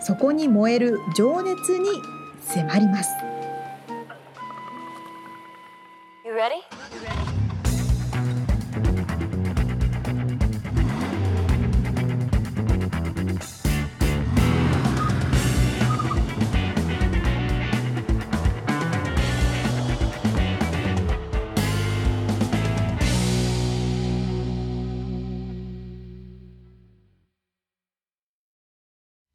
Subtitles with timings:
[0.00, 1.88] そこに燃える情熱に
[2.40, 3.10] 迫ります。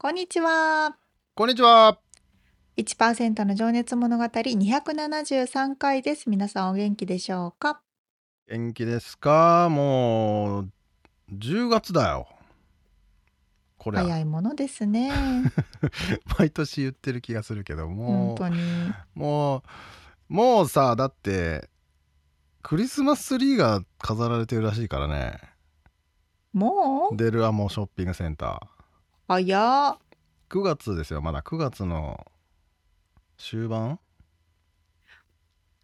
[0.06, 0.96] こんにちは。
[1.34, 1.98] こんにちは。
[2.76, 6.30] 1%の情熱物語273回です。
[6.30, 7.80] 皆さんお元気でしょうか？
[8.46, 9.66] 元気ですか？
[9.68, 10.68] もう、
[11.32, 12.28] 10月だよ。
[13.78, 15.10] これ早いものですね。
[16.38, 18.60] 毎年言ってる気がするけども本当に。
[19.16, 19.64] も
[20.30, 21.68] う、もうさ、だって、
[22.62, 25.40] クリスマスツリーが飾られてるらしいからね。
[26.52, 27.16] もう？
[27.16, 28.75] デルアモショッピングセンター。
[29.28, 29.98] 早っ。
[30.50, 31.42] 9月ですよまだ。
[31.42, 32.24] 9月の
[33.38, 33.98] 終盤？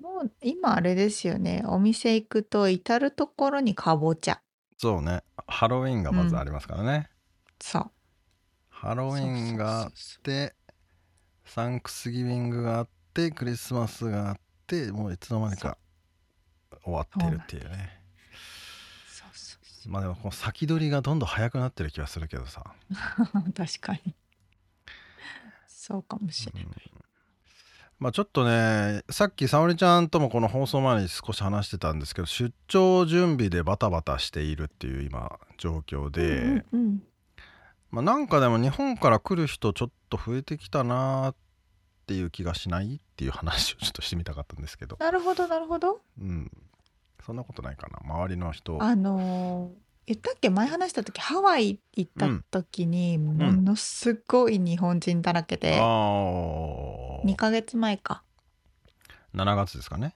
[0.01, 1.65] もう今あれですよね。
[1.67, 4.41] お店行くと至る所にかぼちゃ。
[4.79, 5.25] そうね。
[5.49, 7.11] ハロウィンがまずありますからね、
[7.61, 7.91] そう。
[8.69, 10.55] ハロウィンがあって
[11.45, 14.37] サンクスギビングがあってクリスマスがあっ
[14.69, 15.79] てもういつの間にか
[16.85, 18.02] 終わってるっていうね
[19.89, 22.75] まあでもこの先取りがどんどん早くなってる気がするけどさ。
[23.57, 24.15] 確かに。
[25.67, 26.73] そうかもしれない、うん、
[27.99, 37.03] まあちょっとねさっき沙織ちゃんともこの放送前に少し話してたんですけど出張準備でバタバタしているっていう今状況で、うんうん、
[37.91, 41.35] まあなんかでも日本から来る人ちょっと増えてきたなっ
[42.07, 44.97] ていう気がしないっていう話をちょっとしてみたかったんですけど。
[45.01, 46.01] なるほどなるほど。
[46.21, 46.51] うん
[47.25, 47.99] そんなことないかな。
[48.05, 48.83] 周りの人。
[48.83, 50.51] あのー言ったっけ？
[50.51, 55.85] 前話した時ハワイ行った時にものすごい日本人だらけで、あ
[57.25, 58.25] 2ヶ月前か。
[59.35, 60.15] 7月ですかね。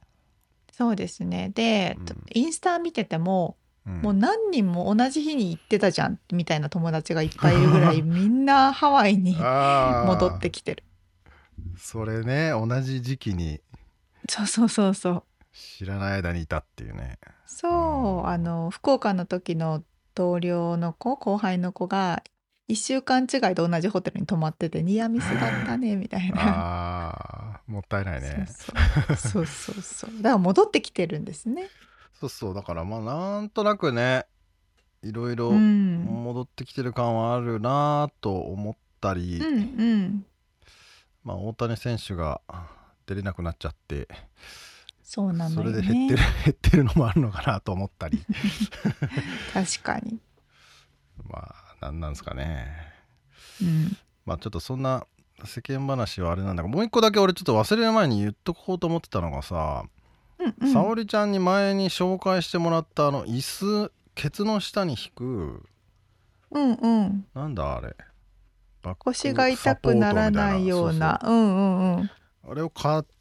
[0.72, 1.50] そうですね。
[1.54, 2.06] で、うん。
[2.34, 3.56] インスタ見てても
[3.86, 4.00] うん。
[4.02, 10.82] もう何人も同じ日に行ってたじゃんみたいな友達がいっぱいいるぐらい みんなハワイに戻ってきてる。
[11.78, 13.60] それね同じ時期に。
[14.28, 15.22] そうそうそうそう
[15.78, 17.18] 知らない間にいたっていうね。
[17.46, 19.82] そうあの福岡の時の
[20.14, 22.22] 同僚の子後輩の子が
[22.68, 26.36] 1週間違いで同じホテルに泊まっててニアミスだったね みたいな。
[26.38, 28.46] あもったいないね。
[29.16, 29.80] そうそう。
[29.80, 31.68] そうだから戻ってきてるんですね。
[32.20, 32.54] そうそう。
[32.54, 34.26] だからまあなんとなくね
[35.02, 40.26] いろいろ戻ってきてる感はあるなと思ったり、うんうん、
[41.22, 42.40] まあ大谷選手が
[43.06, 44.08] 出れなくなっちゃって
[45.06, 48.24] そうなのよ、ね、それで減ってる 減ってるのもあるのかなと思ったり。
[49.54, 50.18] 確かに。
[51.22, 52.66] まあ何なんですかね、
[53.62, 55.06] うん、まあちょっとそんな
[55.44, 59.84] 世間話はあれなんだがもう一個だけ俺ちょっと忘れる前に言っとこうと思ってたのがさ、
[60.40, 63.40] うんうん、沙織ちゃんに前に紹介してもらったあの椅
[63.86, 65.62] 子ケツの下に引く。
[66.50, 67.26] うんうん。
[67.32, 67.94] なんだあれ。
[68.98, 71.20] 腰が痛くならないような。
[71.22, 72.10] うんうんうん。
[72.48, 72.72] あれを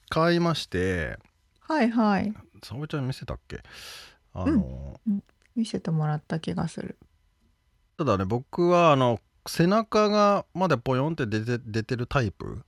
[0.09, 1.19] 買いまして
[1.67, 2.33] はいはい。
[2.63, 3.61] 沙織ちゃん見せたっけ？
[4.33, 5.23] あの、うん、
[5.55, 6.97] 見せてもらった気がする。
[7.97, 12.63] ただね僕はあの背中がまでポヨンって出て出てるタイプ、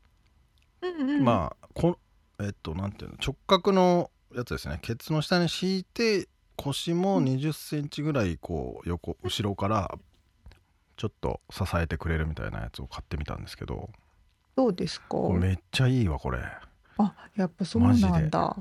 [0.82, 2.00] うんうん、まあこ
[2.40, 3.18] えっとなんていうの？
[3.24, 4.80] 直角のやつですね。
[4.82, 9.92] ケツの下に敷いて腰も2 0センチぐらいこう横後ろから
[10.96, 13.90] ちょっと支えてくれるみたいなやつを買ってみたんですけど。
[14.56, 15.18] どうですか。
[15.34, 16.40] めっちゃいいわこれ。
[16.98, 18.58] あやっぱそうなんだ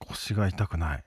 [0.00, 1.04] 腰が痛くない。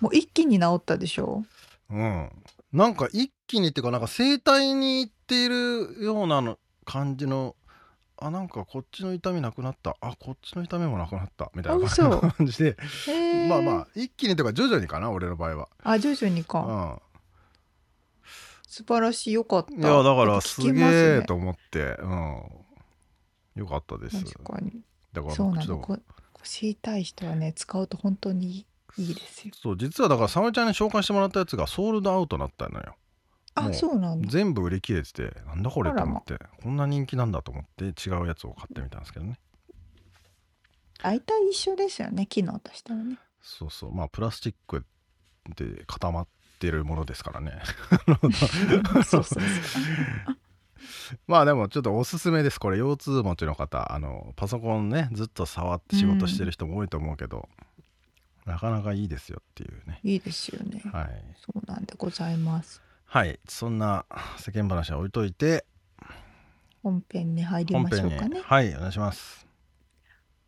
[0.00, 1.44] もう一気に治ったでしょ？
[1.90, 2.30] うん。
[2.72, 7.56] なんか一気にっていうかなんか整体に行っているようなの感じの
[8.18, 9.96] あなんかこっちの痛みなくなった。
[10.00, 11.50] あこっちの痛みもなくなった。
[11.54, 12.76] みたいな感じで。
[13.48, 15.68] まあまあ一気にというか徐々にかな俺の場合は。
[15.82, 17.18] あ徐々にか、うん、
[18.66, 19.32] 素晴らしい。
[19.32, 19.72] よかった。
[19.72, 20.82] いやだからすげ
[21.18, 22.42] えと思って、うん。
[23.54, 24.22] よかったです。
[24.24, 24.80] 確かに。
[25.12, 26.00] だからそうなの
[26.46, 28.66] 腰痛い人はね使うと本当に
[28.98, 29.54] いいですよ。
[29.54, 32.96] そう実はだから沙織ちゃんに紹介してもらったやつがソールドアウトになったのよ。
[33.54, 34.28] あそうなんだ。
[34.30, 39.38] 全部売り切れててなんだこれと思ってこんな人気なんだと思って違うやつを買ってみたんですけどね。
[41.02, 43.18] 大体一緒ですよね機能としてはね。
[43.42, 43.94] そうそう。
[43.94, 44.84] まあプラスチック
[45.56, 46.28] で固まっ
[46.58, 47.60] てるものですからね。
[49.04, 49.42] そうそうそう
[51.26, 52.60] まあでもちょっとおすすめです。
[52.60, 53.92] これ腰痛持ちの方。
[53.92, 57.48] あのパソコンねずっと触って仕事してる人も多いと思うけど、
[58.46, 60.00] うん、なかなかいいですよっていうね。
[60.02, 60.82] いいですよね。
[60.92, 61.24] はい。
[61.36, 62.82] そうなんでございます。
[63.04, 63.38] はい。
[63.48, 64.04] そんな
[64.38, 65.64] 世間話は置いといて
[66.82, 68.40] 本編に入りましょうかね。
[68.42, 69.46] はいお願いします。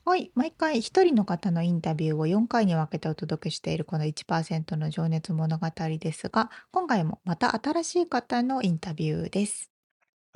[0.04, 0.30] はい。
[0.34, 5.68] 毎回一人の方のインタビューを4回に分けてお届けしているこの1%の情熱物語
[6.00, 9.70] ですが今回もまた新しい方のインタビューです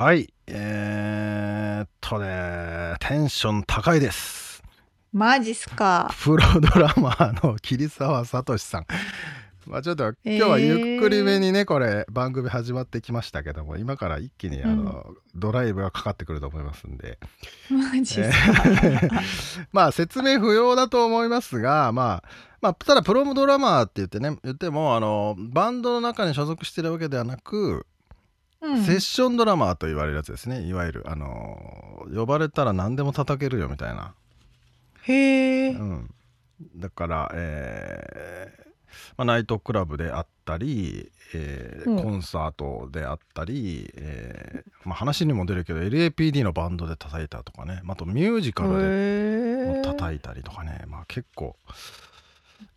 [0.02, 0.34] はい。
[0.49, 4.60] えー、っとねテンション高いです。
[5.12, 6.12] マジっすか？
[6.25, 8.87] プロドラマーの桐沢聡さん。
[9.64, 17.20] まあちょっと今日はゆっくりめにね、えー、これ番組始まってきましたけども今から一気にあの、うん、ドライブがかかってくると思いますんで。
[17.70, 19.20] マジえー、
[19.70, 22.28] まあ説明不要だと思いますがまあ
[22.60, 27.87] まあただプロムドラマーって言ってね言ってもあのバンドの中に所属してるわけではなく
[28.62, 30.62] うん、セッションドラマーと言われるやつですね。
[30.62, 34.14] いわゆるあの呼ばれたら何でも叩けるよみたいな。
[35.03, 36.14] へえ、うん、
[36.76, 38.62] だからえー
[39.17, 47.82] まあ、ナイトクラブであったり、えー、うん、コンサートであったり、えーまあ、話にも出るけど LAPD のバンドで叩いたとかね。
[47.87, 48.79] あとミュージカル
[49.75, 51.56] で叩いたりとかね、まあ、結構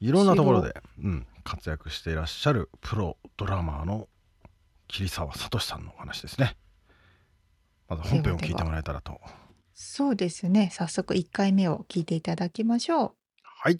[0.02, 4.08] いろんなところで、うん、活躍していらっしゃるプロドラマーの
[4.88, 6.56] 桐沢聡さんのお話ですね。
[7.88, 9.20] まず本編を聞いてもらえたらと。
[9.74, 10.70] そうですね。
[10.72, 13.12] 早速1回目を聞いていただきましょう。
[13.44, 13.80] はい。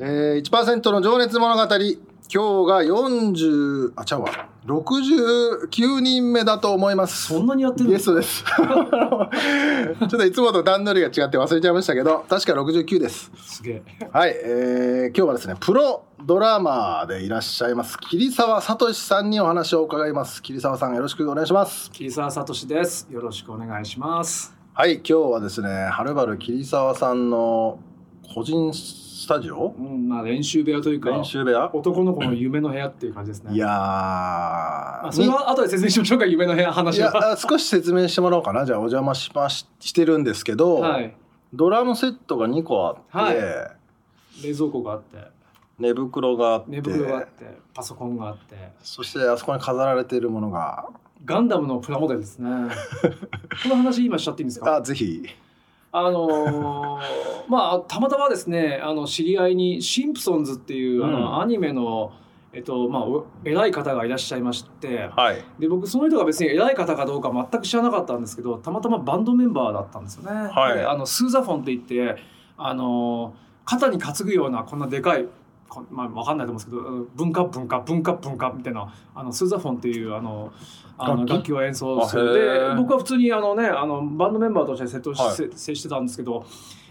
[0.00, 1.62] えー、1%の情熱物語。
[1.62, 1.78] 今日
[2.68, 4.48] が40、あ、ちゃうわ。
[4.64, 7.26] 69人目だと思います。
[7.34, 8.44] そんなにやってるゲストです。
[8.46, 13.32] ちょっといつもと段取りが違って忘れちゃいましたけど、確か69です。
[13.42, 13.82] すげえ。
[14.12, 20.42] はい、えー、今日はですね、プロドラマーでいらっしゃいます、桐沢聡さんにお話を伺います。
[20.42, 21.90] 桐沢さん、よろしくお願いします。
[21.90, 23.08] 桐沢聡です。
[23.10, 24.54] よろしくお願いします。
[24.74, 27.80] はい、今日はですね、はるばる桐沢さんの
[28.34, 31.70] 個人スタジオ、うん、まあ練習部屋というか練習部屋？
[31.74, 33.54] 男の子の夢の部屋っていう感じですね。
[33.54, 35.12] いやー。
[35.12, 37.36] それは後で説明しましょうか夢の部屋話は。
[37.36, 38.64] 少し説明してもらおうかな。
[38.64, 41.14] じゃあお邪魔しまししてるんですけど、はい、
[41.52, 43.36] ドラムセットが2個あって、はい、
[44.44, 45.16] 冷蔵庫があって。
[45.78, 48.56] 寝袋があって寝袋があってパソコンがあって。
[48.82, 50.88] そしてあそこに飾られているものが。
[51.24, 52.48] ガンダムのプラモデルですね。
[53.62, 54.76] この話今しちゃっていいんですか？
[54.76, 55.24] あぜひ
[55.90, 57.00] あのー、
[57.48, 62.12] まあたまたまですねあの知り合いに「シンプソンズ」っていう、あのアニメの、
[62.52, 63.04] えっとまあ、
[63.44, 70.50] 偉い方がいらっしゃいまして、はい、で僕その人が別に偉い方かどうか全く知らなかったんですけどたまたまバンドメンバーだったんですよね。
[70.52, 72.20] はい、あのスーザフォンって言って
[72.56, 73.34] あの
[73.64, 75.26] 肩に担ぐようなこんなでかい
[75.90, 80.50] まあ、分かんないと思うんですけど文化文化文化文化みたいなあのスーザフォンっていうあの
[80.98, 81.52] あの楽器？
[81.52, 82.34] を演奏する。
[82.34, 86.44] で僕は普通にあの、ね、あのバンドメンバーとして接接してたんですけど。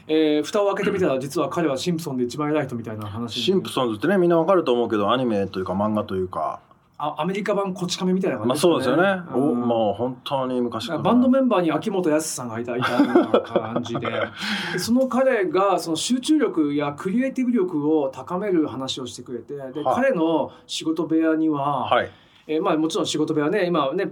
[0.10, 6.62] えー、蓋を開けてみたら 実は彼はシンプソンで一番偉い人みたいな話シンプソンズってねみんなわかると思うけどアニメというか漫画というか。
[7.00, 8.72] あアメリカ版こち亀みたいな感じですね。
[8.72, 9.22] まあそうですよね。
[9.36, 14.08] うん、もう本当に昔バンドメンバーに秋元康さんがいたいたような感じで。
[14.74, 22.10] でその彼がその集中力やクリエイティブ力を高める話をしてくれてで、は彼の仕事部屋には、はい
[22.48, 24.06] えー、まあもちろん仕事部屋ね今ね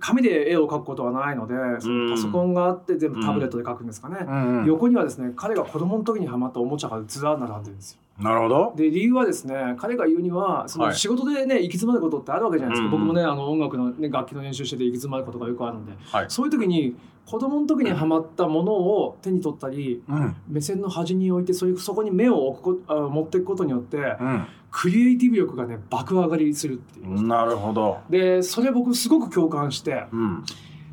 [0.00, 8.00] 紙で絵を描くことはないのでそのパソコンがあって全部タブレットで描くんですかね、うんうん、横にはですね彼が子供の時にハマったおもちゃがずら並んでるんですよ。
[8.18, 8.72] なるほど。
[8.74, 27.22] で理由はですね彼が言うにはその仕事でね、行き詰まることってあるわけじゃないですか、僕もねあの音楽の、ね、楽器の練習してて行き詰まることがよくあるんで、はい、そういう時に子供の時にはまったものを手に取ったり、うん、目線の端に置いてそれそこに目を置くこあ持っていくことによって、うん、クリエイティブ力がね爆上がりするっていう。
[27.22, 27.98] なるほど。
[28.10, 30.44] でそれ僕すごく共感して、うん、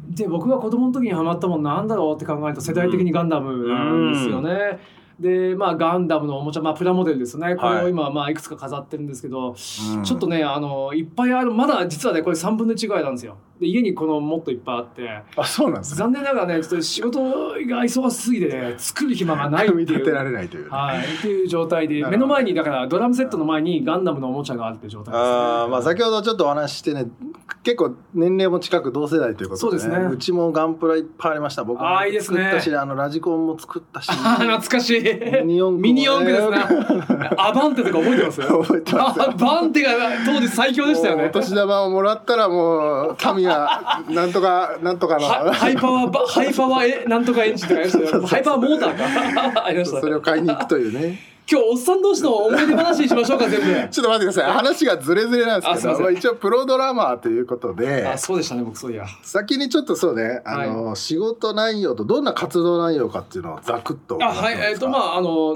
[0.10, 4.80] で僕が子供の時にはまったもんなんだろうって考えると世代的にガンダムなんですよね。
[5.20, 7.56] で、まあ、ガンダムのおもちゃ、まあ、プラモデルですね。
[7.56, 10.04] これを今、まあ、いくつか飾ってるんですけど、うん。
[10.04, 13.38] ちょっとね、あの、いっぱいある、まだ実はね、これ3分の1ぐらいなんですよ。
[13.64, 15.98] で、家にこのもっといっぱいあって、あそうなんですね。
[15.98, 19.74] 残念ながらね、ちょっと仕事が忙しすぎてね、作る暇がないっていう。
[19.74, 25.20] 組み立てられないというね、はい、っていう状態で目の前にだからドラムセットの前にガンダムのおもちゃがあるっていう状態ですね。
[25.24, 27.06] あーまあ先ほどちょっとお話ししてね
[27.64, 29.98] 結構年齢も近く同世代ということで,、そうですね。
[30.12, 31.64] うちもガンプラいっぱいありました。
[31.64, 32.40] 僕もあーいいですね。
[32.40, 34.12] 作ったしあのラジコンも作ったし。
[34.12, 35.04] 懐かしい。
[35.44, 37.30] ミニ四駆ミニ四駆ですね。
[37.38, 38.42] アバンテとか覚えてます？
[38.42, 39.92] 覚えてますアバンテが
[40.26, 41.26] 当時最強でしたよね。
[41.26, 41.30] お。
[41.30, 43.53] 年玉をもらったらもう民は
[44.10, 48.28] なんとかなんとかのはハイパワーば、ハイパワーえ、なんとかエンジンとかありましたよ。
[48.28, 49.66] ハイパワーモーターか。
[49.66, 50.08] ありましたそ。
[50.08, 53.90] れを買いに行くというね今日おっさん同士の思い出話にしましょうか、全部。
[53.90, 59.06] ちょっと待ってください話がズレズレなんですけどまあ一応プロドラマーということであ、そうでしたね、僕そういや。
[59.24, 65.54] 先にちょっとそうねあの、仕事内容とどんな活動内容かっていうのをざくっとあ、はい、えっ、と、まあ、あの。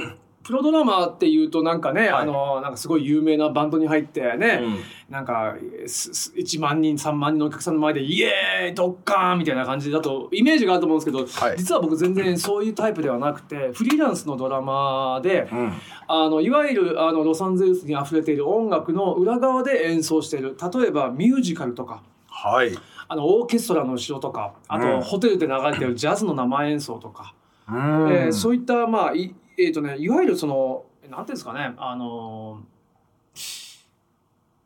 [0.47, 2.11] プロドラマーっていうとなんかね、はい。
[2.21, 4.79] あのなんかすごい有名なバンドに入ってね、うん。
[5.09, 5.55] なんか
[5.87, 11.57] すす1万人3万人のお客さんの前でイエーイドッカーンみたいな感じだとイメージがあると思うんですけど、はい。
[11.57, 15.73] 実は僕全然そういうタイプではなくてフリーランスのドラマでうん。
[16.07, 22.71] あのいわゆるあのロサンゼルスにあふれている音楽の裏側で演奏している例えばミュージカルとかはい。
[23.09, 25.01] あのオーケストラの後ろとかあと、うん。
[25.01, 27.33] ホテルで流れてるジャズの生演奏とか、
[27.67, 27.75] うん。
[28.11, 32.61] えーそういったまあい,、えーとね、いわゆるそのなんていうんですかねあの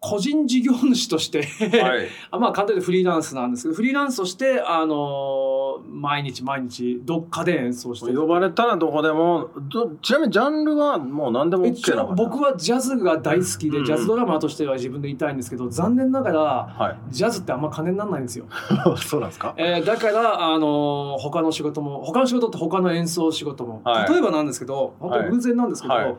[0.03, 1.43] 個人事業主として
[1.79, 2.07] はい。
[2.31, 8.11] あ まあ簡単にフリーランスなんですけどフリーランスとしてあの毎日毎日どっかで演奏して。
[8.11, 13.85] る呼ばれたらどこでもどちなみにジャンルはもう何でも一 OK な応の僕はジャズが大好きで、うん。
[13.85, 17.13] ジャズドラマーとしては自分で言いたいんですけど残念ながらはい。
[17.13, 18.45] ジャズってあんま金にならないんですよ、
[18.97, 19.53] そうなんですか？
[19.57, 24.11] えーだからあの他の仕事も他の仕事って他の演奏仕事も、はい。
[24.11, 26.15] 例えばなんですけど本当に偶然なんですけど、はい。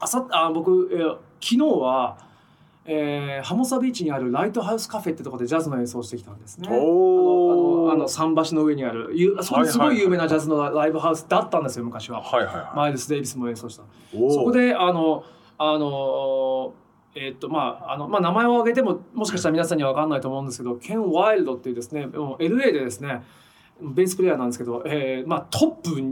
[0.00, 2.16] あさあ僕、えー昨日は、
[2.84, 6.68] えーハモサビーチにあるライトハウスカフェってところでジャズの演奏をしてきたんですね。
[6.70, 12.20] おあのあの桟橋の上にあるゆそこすごい有名なジャズのライブハウスだったんですよ昔は。
[12.22, 13.84] はいはいはマイルス・デイビスも演奏した。
[14.12, 15.24] そこであの
[15.58, 16.74] あの
[17.14, 23.22] えーっとまああのまあ名前を挙げてももしかしたら皆さんには分かんないと思うんですけどケン・ワイルドっていうですねもう LA でですね
[23.82, 26.02] ベースプレイヤーなんですけど、えーまあ、トップ2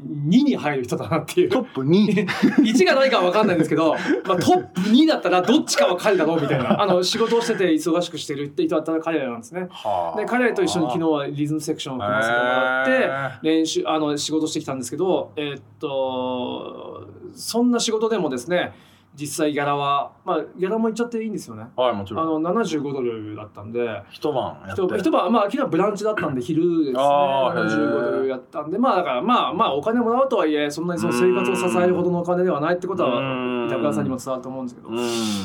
[0.44, 3.94] に入る人だなっていうトップ2 1 が何かは分かんないんですけど、
[4.26, 9.68] まあ、トップ2だったらどっちかは彼だろうみたいなあの仕事をしてて忙しくしてるって人だったら彼らなんですね。
[9.70, 12.90] はで彼らと一緒に昨日はリズムセクションを組ませてもらって。
[12.90, 18.72] へ練習あの仕事してきたんですけど、えーっとそんな仕事でもですね
[19.14, 21.64] 実際ギャラはまあギャラも言っちゃっていいんですよね。
[21.76, 22.42] ーはいもちあろん。
[22.42, 24.02] の75ドルだったんで。
[24.10, 24.82] 一晩やって。
[24.82, 26.98] 一一晩まあ昨日はブランチだったんで昼ですね。
[26.98, 27.66] あーへー。
[27.66, 33.66] 75ドルやったんでまあだからまあまあお金もらうとはいえそんなにその生活を支えるほどのお金ではないってことはうん。
[33.66, 34.88] 板倉さんにも伝わると思うんですけど。
[34.88, 34.98] うん。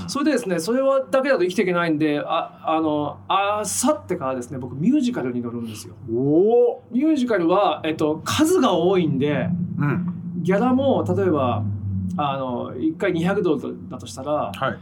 [0.10, 5.96] それでですねそれはだけだと生きていけないんでああのあさってからですね僕ミュージカルに乗るんですよ。
[6.14, 6.20] お
[6.78, 10.12] おミュージカルは、えっと、数が多いんでうん。
[10.44, 11.64] ギャラも例えば
[12.18, 14.80] あの1回200ドルだとしたらはい。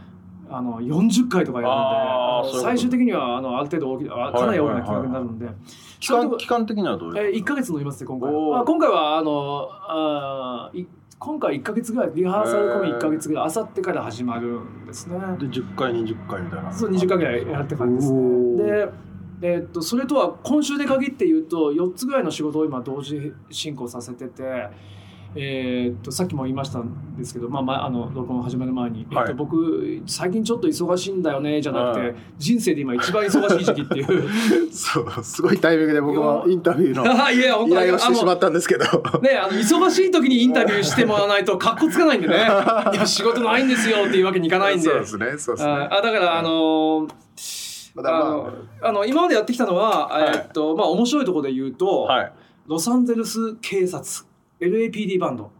[0.50, 5.48] あの40回とかやるんで最終的にはあのある程度大きあかなり大きな金額になるんで、
[6.00, 8.30] 期間期間的にはどういうえー、1か月乗りますね今回。
[8.30, 10.86] まあ、今回はあのあーい
[11.18, 15.16] 今回1か月ぐらいリハーサル込み1か月ぐらいあさってから始まるんですね。
[15.38, 16.70] で10回20回みたいな。
[16.70, 18.56] そう20回ぐらいやって感じですおねー。
[18.56, 18.92] で
[19.40, 24.68] えーっとそれとは今週で限って言うと4つぐらいの仕事を今同時進行させてて、
[25.36, 34.28] えーっとさっきも言いましたんですけど、まあ、まああの録音始める前に、えーっと僕最近ちょっと忙しいんだよねじゃなくて、うん人生で今一番忙しい時期っていう。
[34.70, 38.84] そうすごいタイミングで僕もインタビューの あいや本依当頼をしてしまったんですけど。
[39.20, 42.34] ね、あの忙しい時にインタビューしてもらわないとかっこつかないんでね。
[42.92, 44.84] いや仕事ないんですよっていうわけにいかないんで。
[44.84, 45.72] そうですねそうですね。
[45.72, 47.08] ああだからあのー
[47.94, 48.24] まあ。
[48.24, 48.50] の
[48.82, 50.32] あの今までやってきたのは、はい。
[50.34, 52.32] えっとまあ面白いところで言うと、あはい。
[52.66, 54.04] ロサンゼルス警察
[54.68, 55.50] LAPD バンド。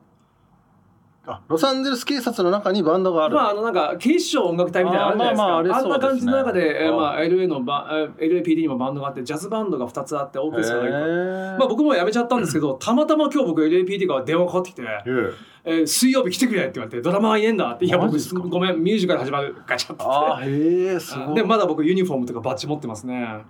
[1.26, 5.44] あロサンゼルス警察の中にバンドがある、まああのなんか警視庁音楽隊みたいなのあるじゃないですか。
[5.44, 11.58] あーまあまあんな感じの中で、えまあ、LA のバえー LAPD にもバンドがあってジャズバンドが2つあってオーケストラが1個へー。
[11.58, 15.02] まあ僕も辞めちゃったんですけど、たまたま今日僕 LAPD から電話かかってきて、え
[15.64, 18.18] えー水曜日来てくれって言われて、ドラマーいねえんだって、いや僕
[18.50, 21.36] ごめん、ミュージカル始まるガチャってあーへえすごい。
[21.36, 23.46] で、まだ僕ユニフォームとかバッジ持ってますね。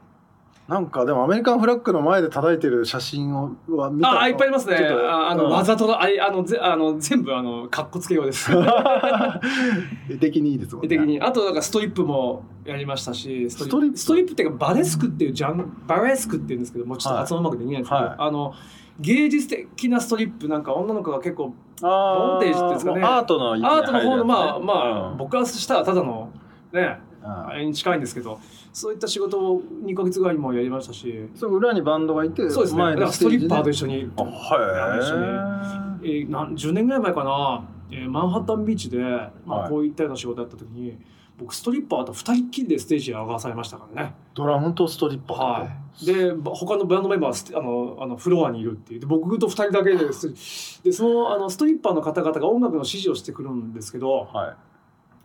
[0.67, 4.23] なんかでもアメリカンフラッグの前で叩いてる写真をは見た。
[4.23, 4.77] あ、いっぱいありますね。
[4.77, 5.51] ああの、うん。
[5.51, 8.51] わざとの、あれ、あの、ぜあの全部、あの、かっこつけようです。
[10.09, 10.95] 絵的にいいですもんね。
[10.95, 11.21] 絵的に。
[11.21, 13.99] あと、なんかストリップもやりましたし、スストリップ。
[13.99, 18.11] ストリップっていうか、バレスクっていうジャン、バレスクっていうんですけど、もうちょっと発音うまくできないんですけど、は。
[18.13, 18.15] い。
[18.19, 18.55] あの、
[19.01, 21.53] 芸術的なストリップなんか女の子が結構
[21.83, 23.03] ボンテージっていうんですかね。
[23.03, 26.31] アートの、アートの方のまあまあ、うん、僕からしたらただの
[26.73, 28.39] ねあれに近いんですけど
[28.75, 31.31] そういった仕事を2か月ぐらいにもやりましたし。
[31.37, 32.83] そ裏にバンドがいてそうですね。
[33.13, 34.11] ストリッパーと一緒に。
[34.17, 35.01] あはい。
[35.01, 38.99] 一緒に、えー、なん10年ぐらい前かな、えー、マンハッタンビーチで、
[39.47, 40.99] まあ、こういったような仕事やった時に、はい
[41.37, 44.15] 僕ストリッパーと2人っきりでステージに上がされましたからね。
[44.35, 45.69] ドラムとストリッパーは
[46.01, 46.07] い。
[46.07, 49.01] で他のバンドメンバーはあのあのフロアにいるっていう。
[49.01, 54.57] で僕と2人だけです でそのあのストリッパーの方々が音楽の指示をしてくるんですけど、はい、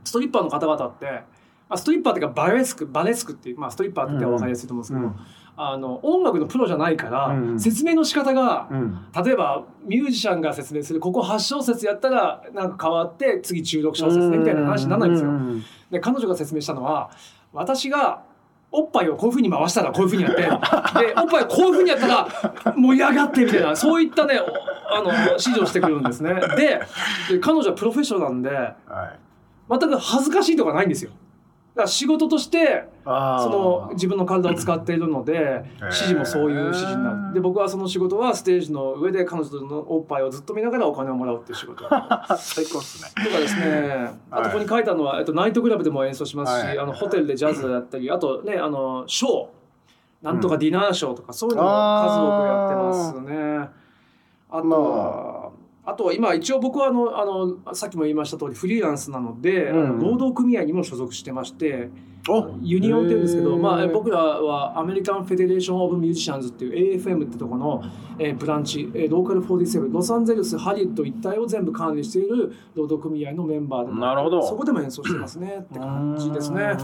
[0.03, 1.23] ストリッパーの方々って、
[1.69, 5.15] まあ、ストリッパーっていうかバレスクバレスクっていう、まあ、ストリッパーって分かりやすいと思うんですけど、うんうん
[5.61, 15.31] あの音楽のプロじゃないから、うん、説明の仕方が、うん、例えばミュージシャンが説明するここ8小節やったらなんか変わって次中6小節ねみたいな話にならないんですよ。
[15.91, 17.11] で彼女が説明したのは
[17.51, 18.23] 私が
[18.71, 26.35] おっぱいをこういうふうに回したらこういうふうにやってでおっぱいをこういうふうにやったら盛り上がってみたいなそういったねあの指示をしてくるんですね。
[26.55, 26.79] で
[27.41, 29.19] 彼女はプロフェッショナルなんで、はい、
[29.69, 31.11] 全く恥ずかしいとかないんですよ。
[31.75, 37.33] だ仕事としてその自分の体を使っているので指示もそういう指示になる。
[37.33, 41.83] で僕はその仕事はステージの上で彼女のおっぱいをずっと見ながらお金をもらうっていう仕事。
[42.37, 43.23] 最高っすね。
[43.23, 44.19] とかですね。
[44.31, 49.47] あとここに書いたのは、えっと、ナイトクラブでも演奏しますし、はい、あのホテルでジャズだったりあとねあのショー。
[50.21, 53.69] なんとかディナーショーとか、そういうのも数多くやってますね。
[54.51, 55.38] あとは、あ
[55.93, 61.89] とは今一応僕はあのあのさっきも言いました通りフリーランスなので、うん、労働組合にも所属してまして
[62.61, 67.81] ユニオンっていうんですけど、まあ、僕らは American Federation of Musicians っていう AFM ってとこの、
[68.19, 74.45] えー、ブランチ、えー、ローカル47ロサンゼルスハリウッド一帯を全部管理している労働組合のメンバーでなるほど。
[74.45, 76.75] そこでも演奏してますねって感じですね。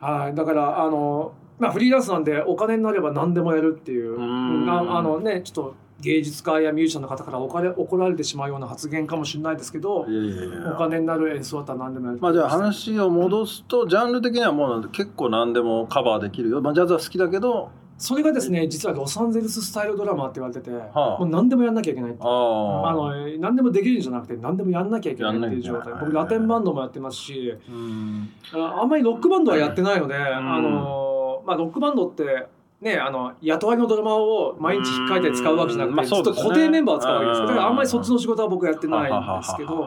[0.00, 0.34] はい。
[0.34, 4.18] だからあのまあ、フリーランスなんでお金になれば何でもやるっていう。
[4.18, 10.06] ああのねちょっと芸術家やミュージシャンの方から怒ら怒られてしまうような発言かもしれないですけどお
[10.78, 12.18] 金になる演奏だったら何でもやる。
[12.20, 17.70] まあじゃあ話を戻すとジャンル的にはもう結構何でもカバーできるよ、まあ、ジャズは好きだけど。
[18.00, 25.92] それがですね実はロサンゼルススタイルドラマって言われてて、はあ、もう何でもやんなきゃいけないってあの何でもできるんじゃなくて何でもやんなきゃいけないっていう状態。
[26.00, 27.54] 僕ラテンバンドもやってますし
[28.54, 32.46] あんまりロックバンドはやってないので、あのまあ、ロックバンドって
[32.80, 39.86] ね、あの雇われのドラマを毎日引っかいて使うわけじゃなくて、ちょっと固定メンバーを使うわけですだからあんまりそっちの仕事は僕やってないんですけど。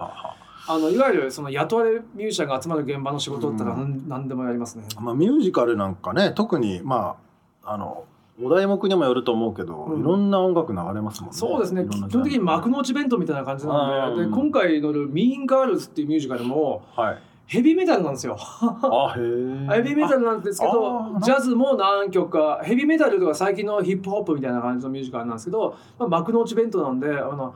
[0.65, 4.86] あのいわゆるその雇われミュージシャンが集まる現場の仕事だったら何,、何でもやりますね。
[4.97, 7.17] まあミュージカルなんかね特にま
[7.63, 8.06] ああの
[8.41, 11.38] お題目にもよると思うけど、うん、いろんな音楽流れますもんね。
[11.38, 11.86] そうですね。
[11.86, 18.38] 基本的に幕の内弁当みたいな感じなんで、で今回のミーンガールズっていうミュージカルも、はい、ヘビーメタルなんですよ。
[18.39, 27.53] あへヘビーメタルなんですけどジャズも何曲かヘビーメタルとか最近のヒップホップみたいな感じのミュージカルなんですけど、まあ、幕の内弁当なんであの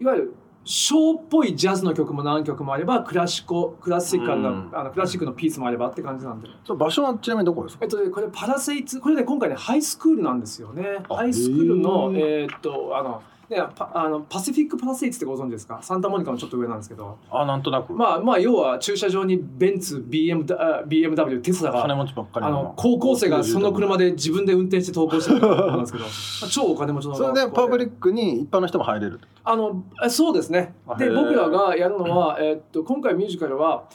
[0.00, 7.84] いわゆるショーっぽいジャズの曲も何曲もあればクラシコクラシックな、うん、あのクラシックのピースもあればって感じなんでそ場所はちなみにどこですか？
[7.84, 10.98] えっとねこれパラセイツこれね今回ねハイスクールなんですよね。
[11.08, 15.80] ハイスクールのえー、っとあのでパあのパシフィックプラスイツってご存知ですか？
[15.82, 17.18] サンタモニカのちょっと上なんですけど。
[17.32, 17.92] あなんとなく。
[17.92, 20.46] まあまあ要は駐車場にベンツ BM
[20.86, 26.04] BMW テスラが金持ちばっかりあの高校生がその車で自分で運転して投稿してるなんですけど。
[26.48, 30.72] 超お金持ちのそれでパブリックに一般の人も入れるあのそうですね。
[30.96, 33.88] で僕らがやるのは、えー、っと今回ミュージカルは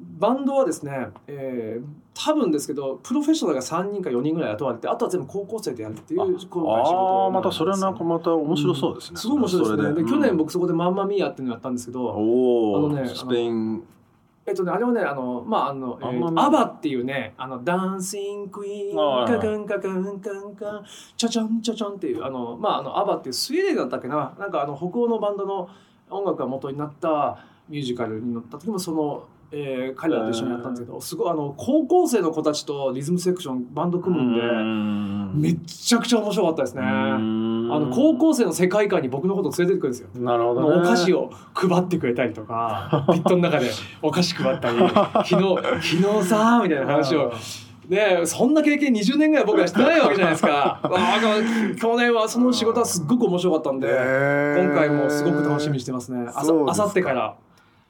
[0.00, 1.84] バンドはですね、えー、
[2.14, 10.02] 多分ですけどプロフェッショナルが3人か4人ぐらい雇われてあとは全部高校生でやるっていう今回仕事ああまたそれはなんかまた面白そうですね、うん、すごい面白いですね。
[10.02, 13.82] で、去年僕そこで「マンマミーヤ」っていうのやったんですけどおお、ね、スペイン。
[14.46, 20.84] えっとね、あれはね、あの、まあ、あの、えー、アバっていうね、あの、ダンシングクイーン、カカンカカンカンカン、
[21.18, 25.68] チャチャンチャチャンっていう、あの、まあ、あの、アバっていうスウェーデンだったっけな、なんかあの、北欧のバンドの
[26.08, 43.70] 音楽が元になったミュージカルに乗った時も、その、えー、彼らと一緒にやったんですけど、すごいあの高校生の子たちとリズムセクションバンド組むんでめちゃくちゃ面白かったですねあの高校生の世界観に僕のことを連れてくるんですよなるほど、ね、お菓子を配ってくれたりとか ピットの中で
[44.02, 47.32] お菓子配ったり昨日 昨日さみたいな話を。
[47.88, 50.78] ねそんな経験20年ぐらい僕はしてないわけじゃないです か。
[51.80, 56.26] 去年はその仕事はすっごく面白かったんで、今回もすごく楽しみにしてますね。
[56.28, 57.34] あさあさってから。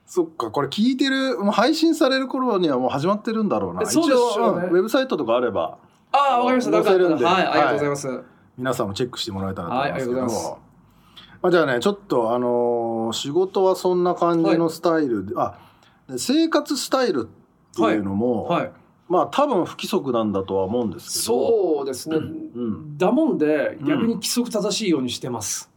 [0.09, 3.85] そっかこれ聞いてるもう配信される頃にはもう始まってるんだろうな。
[3.85, 5.77] そうですよ、ね、ウェブサイトとかあれば。
[6.11, 6.83] ああわかりました。
[6.83, 7.25] 載せるんで。
[7.27, 8.25] はいありがとうございます、はい、
[8.57, 10.09] 皆さんもチェックしてもらえたらと思います。
[10.09, 10.31] けど、はい、
[11.42, 15.59] まあ、じゃあねちょっとあのー、仕事はそんな感じのスタイルで、は
[16.09, 18.73] い、あ生活スタイルっていうのも、はい、
[19.11, 21.47] まあ多分不規則なんだとは思うんですけど。
[21.77, 22.97] そうですね、うん。
[22.97, 25.71] だもんで逆に規則正しいようにしてます。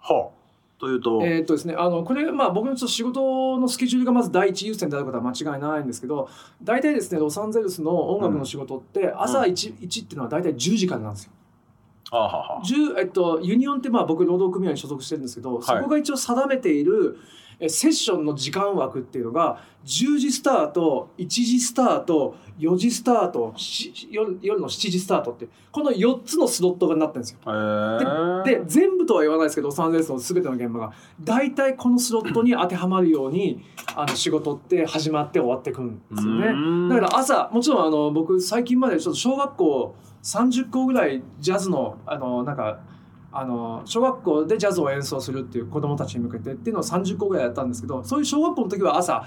[0.00, 0.43] はあ
[0.78, 6.28] というと、えーっとですね、あのこれ、まあ、僕のちょっと仕事のスケジュールがまず第一優先であることは間違いないんですけど
[6.62, 11.32] 大体ですねロサンゼルスの音楽の仕事って朝 1,、1っていうのは大体10時からなんですよ。
[12.10, 15.62] はあはあはあ10えっと、ユニオンってまあ僕労働組合に所属してるんですけど、い。
[15.62, 17.18] そこが一応定めている
[17.60, 28.42] えセッションの時間枠っていうのが10時スタート1時スタート4時スタートし夜夜の7時スタートってこの4つのスロットがなってるんですよ。
[28.44, 33.62] で全部とは言わないですけどロサンゼルスの全ての現場が大体このスロットに当てはまるように
[33.94, 36.46] あの仕事って始まって終わってくるんですよね。
[36.48, 42.80] うんだから朝もちろんあの僕最近までちょっと小学校30校ぐらいジャズのあのなんか
[43.36, 49.26] あの小学校でジャズを演奏するっていう子供たちに向けてっていうのを30校ぐらいやったんですけどそういう小学校の時は朝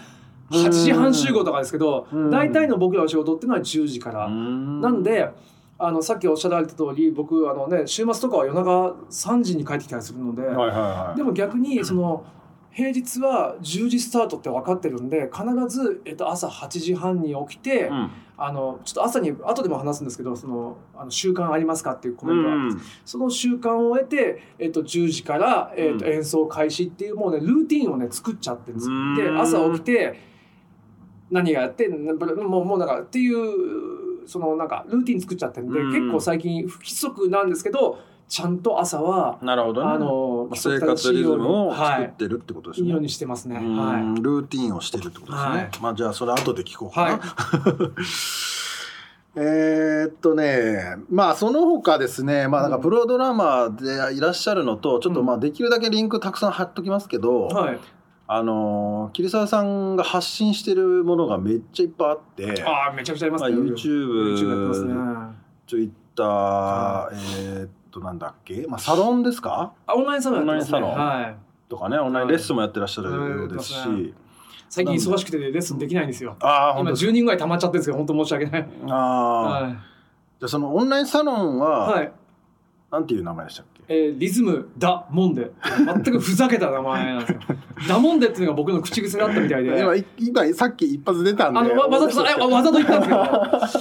[0.49, 4.27] 8時半集合とかですけどうん大体の僕らの仕事っていうのは10時から。
[4.27, 4.81] うん。
[4.81, 5.29] なんで
[5.79, 10.41] あのさっきおっしゃられた通り僕あの、ね、週末とかは夜中3時に帰ってきたりするので、
[11.15, 12.25] でも逆にその
[12.77, 18.11] 平日は10時スタートって分かってるんで必ず、えっと、朝8時半に起きて、うん。
[18.39, 26.13] あのちょっと朝に後でも話すんですけどそのあの習慣ありますかっていうコメントがあるんその習慣を得て、えっと、10時から、えっと、うん。
[26.13, 28.89] 演奏開始っていうもうねルーティンをね作っちゃってるんです。
[28.91, 29.15] ようん。
[29.15, 30.19] で朝起きて
[31.31, 35.91] 何がやってもうもうなんかっていうそのなんかルーティン作っちゃってるんで、うん。
[35.91, 37.97] 結構最近不規則なんですけど
[38.29, 43.57] ちゃんと朝は、なるほどねあのまあ生活リズムを作はいってるってことですね、いいようにしてますね。
[43.57, 47.19] うんはルーティンをしてるってことですね、はいまあじゃあそれ後で聞こうかな、はい
[49.39, 57.53] えーっとねまあその他ですねまあなんかプロドラマーでいらっしゃるのとちょっとまあできるだけリンクたくさん貼っときますけど、い。
[57.53, 57.79] はい。
[58.29, 63.55] あのー桐沢さんが発信してるものがめっちゃいっぱいあってああ、めちゃくちゃありますね。
[63.55, 64.93] まあ YouTube やってますね。
[64.93, 65.31] YouTube
[65.67, 69.73] ツイッター、えーっとなんだっけ、まあ、サロンですか？
[69.85, 70.77] あ、オンラインサロンやってますね。
[70.77, 71.35] オンラインサロンはい。
[71.69, 74.13] とかねオンラインレッスンもやってらっしゃるようですし、はい
[74.69, 76.35] 最近忙しくてレッスンできないんですよ。
[76.41, 78.67] 今ああ本当です10人ぐらい溜まっちゃってるんですけど、本当申し訳ない。
[78.89, 79.71] ああ、はい。
[79.71, 82.11] じゃあそのオンラインサロンは、はい。
[82.91, 83.76] なんていう名前でしたっけ？
[83.89, 85.49] えーリズムダモンデ
[85.85, 87.39] 全くふざけた名前なんですよ。
[87.87, 89.79] ダモンデっていうのが僕の口癖だったみたいで。
[89.79, 93.09] 今今さっき一発出たんであのわわざとあわざと言ったんです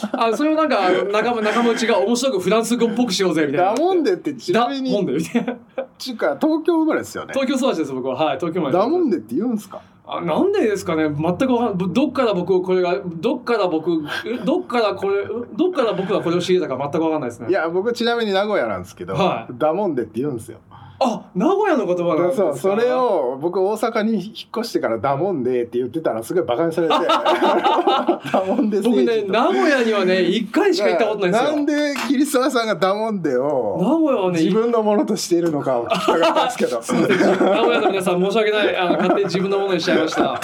[0.01, 3.75] けど、あそれをなんか仲間仲間内が面白くフランス語っぽくしようぜみたいな。
[3.75, 5.57] ダモンデってちなみダモンにデみたいな。
[5.99, 8.79] ちゅうか東京生まれですよね東京育ちです僕ははい東京まで。
[8.79, 9.81] ダモンデって言うんですか？
[10.09, 11.09] あなんでですかね。
[11.09, 17.49] 全くわかんないどっから僕これがどっから僕えどっからこれどっから僕がこれを知りたか全くわかんないですね。
[17.49, 19.53] いや僕ちなみに名古屋なんですけど、はい。
[19.59, 20.59] ダモンデって言うんですよ
[20.99, 26.95] あ名古屋の言葉なんですかそうそれを僕大阪に引っ越してからダモンデって言ってたらすごいバカにされて。
[28.33, 31.51] ダモンデ僕ねと名古屋にはね 一回しか行ったことないんですよ。
[31.51, 36.81] なんで桐沢さんがダモンデ名を古屋はね自分のものとしているのかを聞きたかったんですけど
[37.45, 38.77] 名古屋の皆さん申し訳ない。
[38.77, 40.41] あの勝手に自分のものにしちゃいました。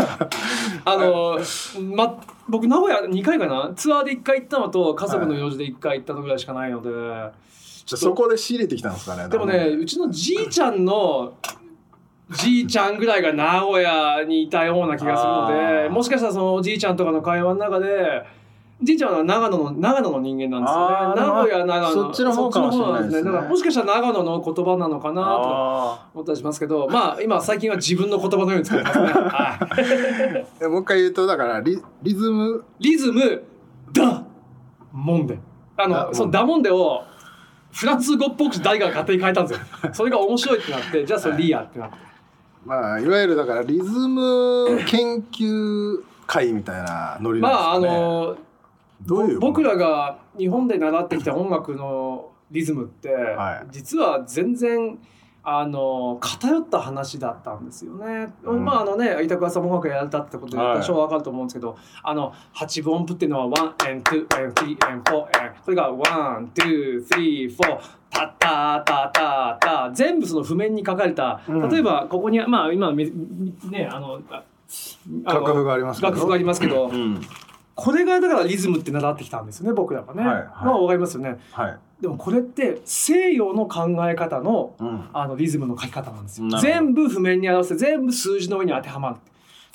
[0.84, 1.38] あの、
[1.94, 2.14] ま、
[2.48, 3.70] 僕名古屋2回かな？
[3.74, 6.90] ツアーで1回行ったのと家族の用事で1回行ったのぐらいしかないので、
[7.84, 11.34] じゃあそこで仕入れてきたんですかねでもねうちのじいちゃんの
[12.30, 15.90] じいちゃんぐらいが名古屋にいたような気がするのあでー。
[15.90, 18.22] もしかしたらそのおじいちゃんとかの会話の中で
[18.82, 21.20] じいちゃんは長野の長野の人間なんですよね。
[21.20, 23.22] 名古屋長野そっちの方かもしれないですね。
[23.22, 29.58] だからもしかしたら長野の言葉なのかなと思ったりしますけどまあ今最近は自分の言葉のように使ってますね、 は
[30.60, 32.64] い、 ーもう一回言うとだからリリズム？
[32.80, 33.44] リズム
[33.92, 34.24] ダ
[34.92, 35.38] モンデ。
[35.76, 37.04] あのそのダモンデを
[37.72, 39.66] フランス語っぽく誰かが勝手に変えたんですよ。
[39.92, 41.96] それが面白いってなってじゃあそれリアってなって。
[42.64, 48.36] まあいわゆるだからリズム研究会みたいなノリまああなんですかね、の
[49.02, 53.66] どういうぼ僕らが日本で習ってきた音楽のリズムって、はい。
[53.70, 54.98] 実は全然
[55.44, 58.32] あの偏った話だったんですよね。
[58.44, 58.64] うん。
[58.64, 60.76] まああのね板倉さんも音楽やられたってことではい。
[60.76, 67.78] 多少わかると思うんですけど、あの8分音符っていうのは1 and 2 and 3 and 4 and それが1 2 3 4
[68.10, 71.68] タッタータタタタ全部その譜面に書かれた、うん。
[71.68, 73.10] 例えばここにまあ今ね
[73.90, 74.44] あのあ
[75.24, 76.12] あの楽譜がありますけど。
[76.12, 77.20] 楽譜がありますけど、うん
[77.74, 80.22] これがだからリズムって習ってきたんですよね僕らがね。
[80.22, 80.44] はいはい。
[80.64, 81.38] まあわかりますよね。
[81.52, 86.48] はい、でもこれって西洋の考え方のうん、あのリズムの書き方なんですよ。
[86.60, 89.16] 全部譜面に合わせて全部数字の上に当てはまる。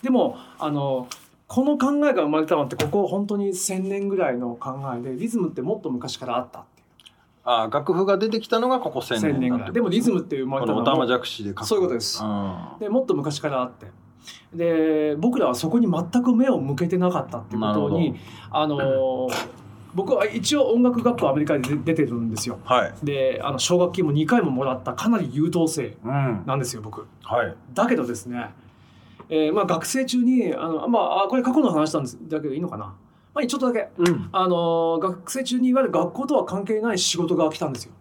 [0.04, 1.08] でもあの
[1.48, 6.88] この考えが生まれたのってここ本当に1,000年ぐらいの考えでリズムってもっと昔からあったっていう。
[7.46, 11.08] あ楽譜が出てきたのがここ1000 1,000年年ぐらいでもリズムって生まれこたのは
[11.64, 12.22] そういうことです。
[12.24, 12.80] うん。
[12.80, 13.88] でもっと昔からあって
[14.54, 18.16] で僕らはそこに全く目を向けてなかったってことに
[18.52, 19.28] あの
[19.94, 22.60] 僕は一応音楽学校アメリカで出てるんですよ。
[22.66, 22.94] はい。
[23.04, 26.44] であの奨学金も2回ももらったかなり優等生うん。
[26.46, 27.08] なんですよ僕。
[27.24, 27.56] はい。
[27.74, 28.52] だけどですね、
[29.30, 32.94] えーまあ、学生中にあの、まあ、あこれ過去の話なんですだけどいいのかな、
[33.34, 34.30] まあ、ちょっとだけ、うん。
[34.32, 37.94] あの学生中にいわゆる学校とは関係ない仕事が来たんですよ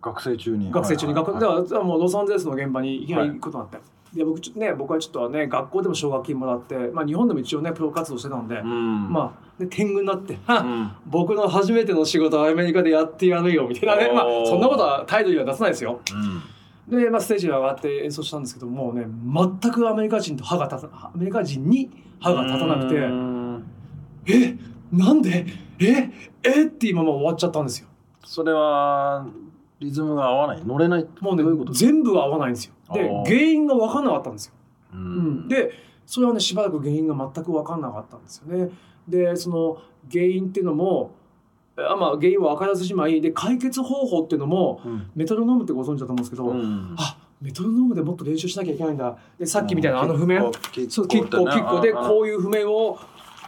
[0.00, 0.70] 学生中に。
[0.70, 9.12] 学生中に学校、はいはいはいだからもうロサンゼルスの現場にいきなり行くことになって、で僕ちょね僕はちょっとね学校でも奨学金もらって、まあ、日本でも一応ねプロ活動してたんで、うん。
[9.12, 10.90] まあで天狗になって「はっうん。
[11.06, 16.00] 僕の初めての仕事はアメリカでやってやるよ」みたいなね、まあそんなことは態度には出さないですよ。
[16.88, 16.98] うん。
[16.98, 19.06] で、まあ、ステージに上がって演奏したんですけどもうね
[19.62, 23.64] 全くアメリカ人と歯が立たアメリカ人に歯が立たなくてうん
[24.26, 24.56] 「え
[24.90, 25.46] なんで？
[25.78, 26.10] え
[26.42, 26.64] え？
[26.64, 27.86] って今まま終わっちゃったんですよ。
[28.24, 29.24] それは
[29.78, 32.74] リズムが合わない乗れないもうねどういうこと全部合わないんですよ。
[32.92, 34.54] で原因が分かんなかったんですよ。
[34.94, 35.72] ううん、で
[36.06, 38.70] それはねしばらく原因が全く分かんなかったんですよね。
[39.08, 39.78] でその
[40.10, 41.12] 原因っていうのも
[41.76, 43.20] あまあ原因は分からずじまい。
[43.20, 45.10] で解決方法っていうのもうん。
[45.14, 46.94] メトロノームってご存知だと思うんですけど、うん。
[46.98, 49.16] あメトロノームでもっと練習しなきゃいけないんだ。
[49.38, 50.40] でさっきみたいなあの譜面。
[50.88, 52.98] そうキッコキッコでこういう譜面を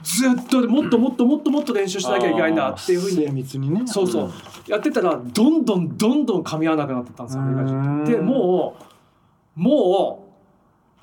[0.02, 3.82] ずっともっともっともっともっと練習しなきゃいけないんだっていうふうに精密にね。
[3.86, 4.30] そうそう。
[4.68, 8.91] やってたらどんどんどんどん噛み合わなくなってったんですよでもう
[9.54, 10.32] もう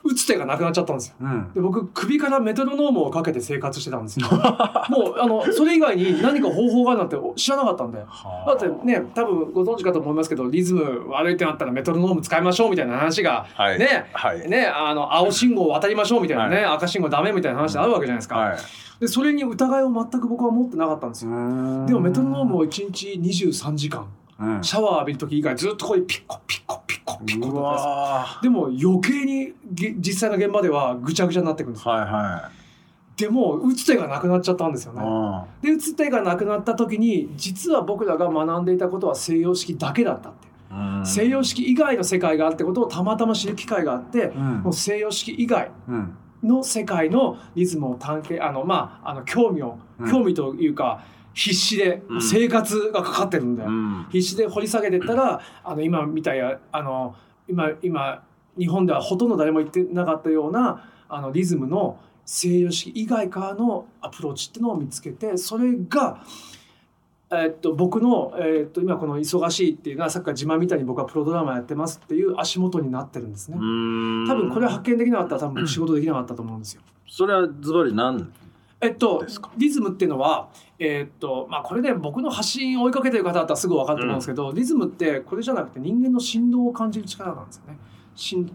[0.04, 1.16] 打つ手がなくなっちゃったんですよ。
[1.20, 1.54] うん。
[1.54, 4.28] で僕首からメトロノームをかけて生活してたんですよ
[4.90, 8.00] もうあのそれ以外に何か方法があるなんて知らなかったんで。
[8.00, 13.80] だはってね多分ご存知かと思いますけどリズム悪いってなったらメトロノーム使いましょうみたいな話がはい。
[13.80, 14.50] ねはい。
[14.50, 18.58] ねあの青信号を渡りましょうみたいなね、赤信号ダメみたいな話あるわけじゃないですか、はい
[19.00, 21.32] でそれに疑いを全く僕は持ってなかったんですよ。
[21.86, 24.06] でもメトロノームを1日23時間
[24.40, 24.64] うん。
[24.64, 31.96] シャワー浴びる時以外ずっとこういうピッコピッコピッコピッコってうやってますわでも余計にげ実際の現場ではぐちゃぐちゃになってくるんですーよ。
[31.96, 32.60] はいはい
[33.20, 35.02] でも打つ手がなくなっちゃったんですよね。
[35.04, 41.02] あで打つ手がなくなった時に実は僕らが学んでいたことは西洋式だけだったっていう。
[41.02, 41.06] ん。
[41.06, 44.44] 西洋式以外の世界があるってことをたまたま知る機会があってうん。
[44.62, 46.16] もう西洋式以外うん。
[46.42, 50.10] の世界のリズムを探検あのまああの興味をうん。
[50.10, 51.02] 興味というか
[51.40, 52.22] 必死でうん。
[52.22, 54.08] 生活がかかってるんで、うん。
[54.12, 57.16] 必死で掘り下げてったらあの今みたいなあの
[57.48, 58.24] 今今
[58.58, 66.24] 日本ではほとんど誰も言ってなかったようなあのリズムの西洋式以外からのアプローチっていうのを見つけてそれが、
[67.32, 73.56] えっと僕の、えっと今この「忙しい」っていうのはさっきから自慢みたいに僕はプロドラマやってますっていう足元になってるんですね。
[73.58, 76.82] 多分これ発見できなかったら多分仕事できなかったと思うんですよ。
[77.08, 78.30] それはズバリ何
[78.82, 80.50] えっとですか、リズムっていうのは、
[80.80, 87.78] えーっとまあ、これね僕の発信を追いかけてる方だったらすぐ分かると思うんですけど、リズムってこれじゃなくて人間の振動を感じる力なんですよね。
[88.16, 88.50] 振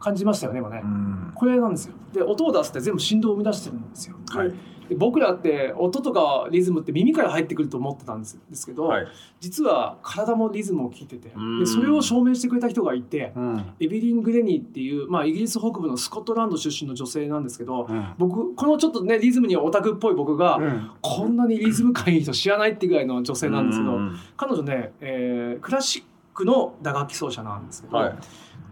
[0.00, 0.80] 感じましたよね今ね。
[0.82, 1.94] うんこれなんですよ。
[2.12, 4.16] で音を出すって全部振動を生み出してるんですよ。
[4.28, 4.54] はいで
[4.94, 9.06] 僕らって音とかリズムって耳から入ってくると思ってたんですですけど、はい。
[9.40, 11.60] 実は体もリズムを聞いててうん。
[11.60, 13.74] でそれを証明してくれた人がいてうん。
[13.80, 18.14] エビリン・グレニーっていう、まあ、イギリス北部のスコットランド出身の女性なんですけど、うん。
[18.18, 20.90] 僕このちょっとねリズムにオタクっぽい僕が、うん。
[21.00, 24.16] こんなにリズム感いい人知らないってぐらいの女性なんですけど、うん。
[24.36, 26.02] 彼女ね、えークラシッ
[26.34, 28.14] クの打楽器奏者なんですけど、はい。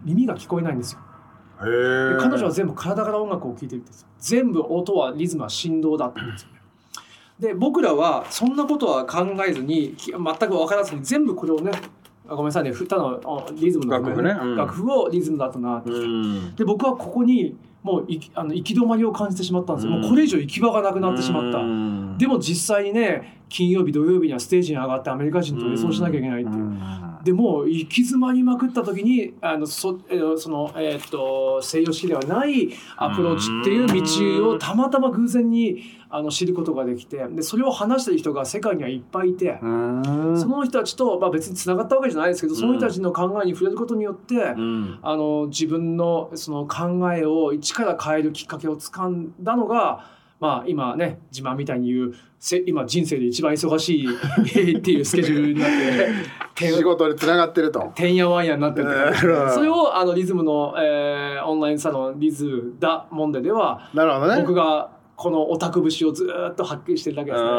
[0.03, 0.99] 耳が聞こえないんですよ。
[0.99, 1.04] へ
[1.57, 4.07] 彼女は全部体から音楽を聴いてるんですよ。
[4.19, 6.49] 全部音はリズムは振動だって言うんですよ。
[6.49, 6.55] ね
[7.39, 11.71] で僕らはそんなことは考えずにき全く分からずに全部これをね
[12.27, 14.31] あごめんなさいねふたのあリズムの楽譜ね。
[14.31, 14.55] うん。
[14.55, 15.93] 楽譜をリズムだとなってう。
[15.93, 16.55] ん。
[16.55, 20.01] で僕はここにもういきあの行き止まりを感じてしまったんですよ、うん。
[20.01, 22.17] もうこれ以上行き場がなくなってしまった、うん。
[22.17, 27.14] でも実際にね金曜日土曜日にはステージに上がってアメリカ人と演奏しなきゃいけないっていう。
[27.25, 39.59] うんでもう行き詰まりまくった時にあのそ,、えーその、えーっと西洋式ではないアプローチっていう道をたまたま偶然にあの知ることができてでそれを話してる人が世界にはいっぱいいて。
[39.61, 39.95] うん
[40.37, 55.69] その人たちと、まあ、別につながったわけじゃないですけどその人たちの考えに触れることによって、うんあの自分のその考えを一から変えるきっかけをつかんだのが、まあ、今ね自慢みたいに言うせ今人生で一番忙しいっていうスケジュールになっ
[56.53, 58.87] て仕事につながってるとてんやわんやになってて
[59.53, 67.49] それをあのリズムの、えーオンラインサロンリズダモンデではなるほどね僕がこのオタク節をずーっと発揮してるだけですね。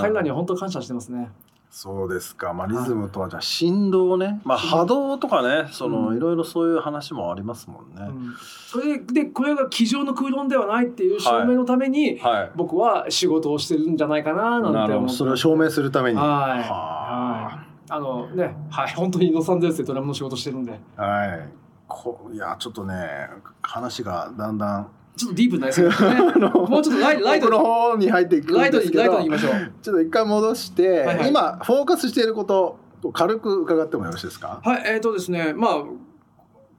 [0.00, 1.30] 彼らには本当感謝してますね。
[1.74, 6.16] そうですか、まあ、リズムとはじゃあ振動ね、まあ、波動とかねその、うん。
[6.18, 8.34] いろいろそういう話もありますもんね、うん。
[8.68, 12.50] それでこれが机上の空論ではないっていう証明のために、はい。
[12.56, 15.16] 僕は仕事をしてるんじゃないかななんて思って。
[15.16, 16.18] それを証明するために。
[16.18, 21.48] はい、ははい、あのね、はい、本当にロサンゼルスでドラムの仕事してるんで、はい。
[21.88, 23.28] こいやちょっとね
[23.62, 26.14] 話がだんだんちょっとディープになりそうですね。
[26.48, 29.52] もうちょっとライライトの方に入っていくんライトにライトに行きましょう。
[29.82, 31.28] ちょっと一回戻して、はいはい。
[31.28, 34.60] 今フォーカスしていることを軽く伺ってもよろしいですか？
[34.64, 35.74] はいえっ、とですねまあ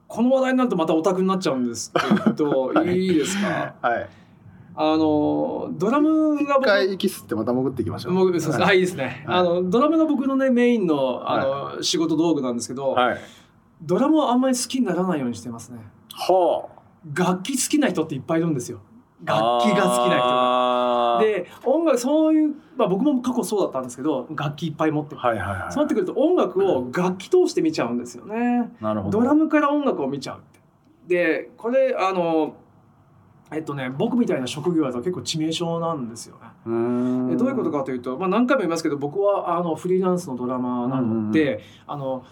[0.08, 2.96] この話題になるとまたオタクになっちゃうんですけど、 はい。
[2.98, 3.74] い、いですか？
[3.80, 4.08] はい。
[4.76, 8.12] あのドラムが一僕回息吸ってまた潜っていきましょう。
[8.12, 8.78] もうそははい。
[8.78, 9.38] いいいですね、はい。
[9.38, 13.18] あのドラムが僕のねメインのあの、仕事道具なんですけど、はい。
[13.80, 15.78] ドラムをあんまり好きにならないようにしてますね。
[16.16, 16.73] ほう
[17.12, 18.80] 楽器好きな人っていっぱいいるんですよ。
[19.22, 25.20] 楽器が好きな人で音楽そういう、まあ、僕も過去そうだったんですけど楽器いっぱい持ってる。
[25.20, 25.72] はいはいはい。
[25.72, 28.70] そうなってくると音楽を楽器通して見ちゃうんですよね。
[28.80, 29.20] なるほど。
[29.20, 30.60] ドラムから音楽を見ちゃうって。
[31.06, 32.56] でこれあの
[33.52, 37.36] えっとね僕みたいな職業だと結構致命傷なんですよね。
[37.36, 42.24] どういうことかというと、まあ、何回も言いますけど僕はあのフリーランスのドラマーなので、あの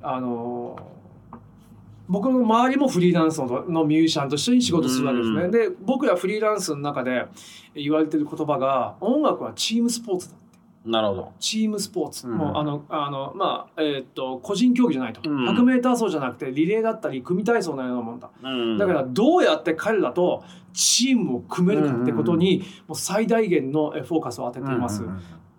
[0.00, 0.78] あの
[2.10, 5.42] 僕の周りもフリーランスののミュージシャンと一緒に仕事するわけですね。
[5.44, 5.50] うん。
[5.52, 7.26] で僕らフリーランスの中で
[7.74, 10.36] 言われてる言葉が音楽はチームスポーツだ
[10.84, 11.32] なるほど。
[11.38, 12.38] チームスポーツ、うん。
[12.38, 15.48] もうあのあのまあえーっと個人競技じゃないと、うん。
[15.48, 18.30] 100m 走じゃなくてリレーだったり組体操のようなもんだ。
[18.42, 18.78] うん。
[18.78, 20.42] だからどうやって彼らと
[20.72, 25.04] チームを組めるかってことにもう最大限のえフォーカスを当てています。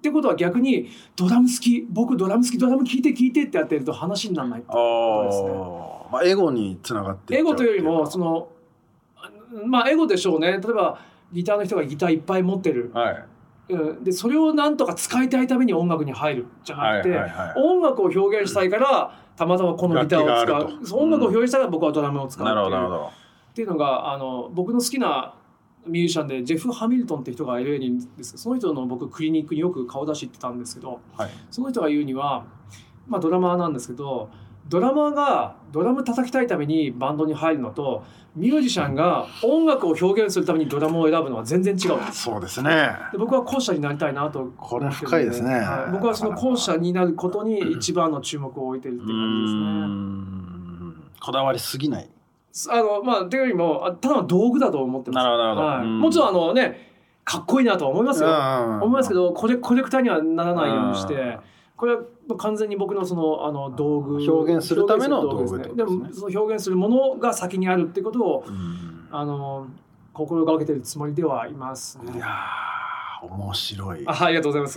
[0.02, 6.12] ってことは逆にドラム好き僕ドラム好きドラム聴いて聴いてってやってると話にならないあー。
[6.12, 8.50] まあエゴにつながってエゴというよりもってその
[9.64, 10.54] まあエゴでしょうね。
[10.54, 11.00] 例えば
[11.32, 13.26] ギターの人がギターいっぱい持ってる、はい。
[13.70, 17.16] うん、でそれをなんとか使いたいために音楽に入るじゃなくて、
[17.56, 20.44] 音楽を表現したいからたまたまこのギターを
[20.82, 21.00] 使う。
[21.00, 23.06] 音楽を表現したいから僕はドラムを使うっていう。
[23.52, 25.36] っていうのがあの僕の好きな
[25.88, 31.30] ミュージシャンでジェフ・ハミルトンって人がいるんですけどその人の僕クリニックによく顔出し行ってたんですけどはい。
[31.50, 32.46] その人が言うには、
[33.08, 34.30] まあ、ドラマーなんですけど
[34.70, 38.04] ドラマーがドラム叩きたいためにバンドに入るのと
[38.36, 42.14] ミュージシャンが音楽を表現するためにドラムを選ぶのは全然違う。
[42.14, 42.94] そうですね。
[43.12, 44.46] で僕は後者になりたいなと。
[44.56, 45.56] これ深いですね。
[45.56, 45.92] はい。
[45.92, 49.62] 僕はその後者になることに一番の注目を置いてるって感じですね。
[49.88, 51.12] ん。
[51.20, 52.10] こだわりすぎない
[52.70, 55.24] あのまあというよりもあただの道具だと思ってます。
[55.24, 56.00] なるほどはい、うん。
[56.00, 56.92] もちろんあのね
[57.24, 58.30] かっこいいなとは思いますよ。
[58.82, 61.38] 思いますけどコレコレクターにはならないようにして
[61.78, 62.02] これは
[62.38, 65.76] 完全に僕のそのあの道具表現するための道具ですね。
[65.76, 69.08] でもその表現するものが先にあるってことをうん。
[69.12, 69.68] あの
[70.14, 72.14] 心がけてるつもりではいます、ね。
[72.16, 74.04] いやー面白い。
[74.08, 74.68] あありがとうございま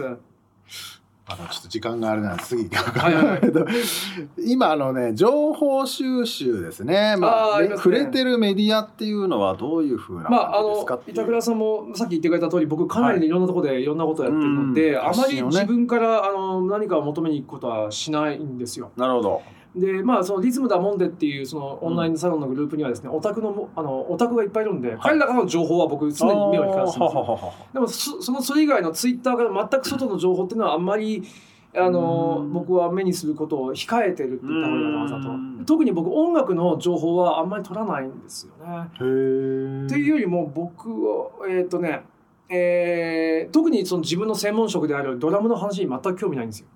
[0.68, 1.03] す。
[1.26, 3.38] あのちょっと時間があれなんで次はいはいは
[4.36, 7.70] 今あのね情報収集ですね,、まああね。
[7.76, 15.00] 触れてるメディアっていうのはどういうふうなまあ、あの板倉さんもさっき言ってくれた通り僕かなりねいろんなところでいろんなことをやってるので、うん。
[15.00, 18.90] あまり自分からあの何かを求めに行くことはしないんですよ。
[18.96, 19.42] なるほど
[19.74, 26.98] でまあそのリズムだもんでっていうそのオンラインサロンのグループにはですね、オタクのもあのオタクがいっぱいいるんで、彼らからの情報は僕常に目を光らせて
[27.72, 31.24] でもそそのそれ以外のツイッターから全く外の情報っていうのはあんまり
[31.76, 32.52] あのうん。
[32.52, 35.28] 僕は目にすることを控えてるって言った方がいいかなわざと。
[35.28, 35.64] うん。
[35.66, 38.84] 特に僕音楽の情報はあんまり取らないんですよね。
[38.94, 42.02] っていうよりも僕はえっ、とね
[42.48, 46.68] えー特にその自分の専門職であるドラムの話に全く興味ないんですよ。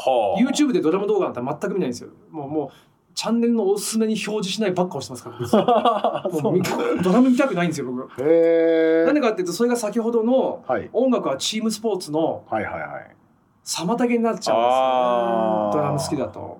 [0.00, 2.10] はあ YouTube でドラム動画なんて全く見ないんですよ。
[2.30, 2.70] もうもう
[3.14, 6.30] チャンネルのおすすめに表示しないばっかをしてますから。
[6.40, 6.62] もう見
[7.02, 8.22] ドラム見たくないんですよ僕。
[8.22, 15.82] へえなんでかっていうとそれが先ほどのはい音楽はチームスポーツの妨げになっちゃうんですよね。
[15.82, 16.58] ドラム好きだと。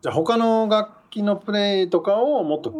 [0.00, 2.72] じゃあ他の楽器のプレイとかをもっと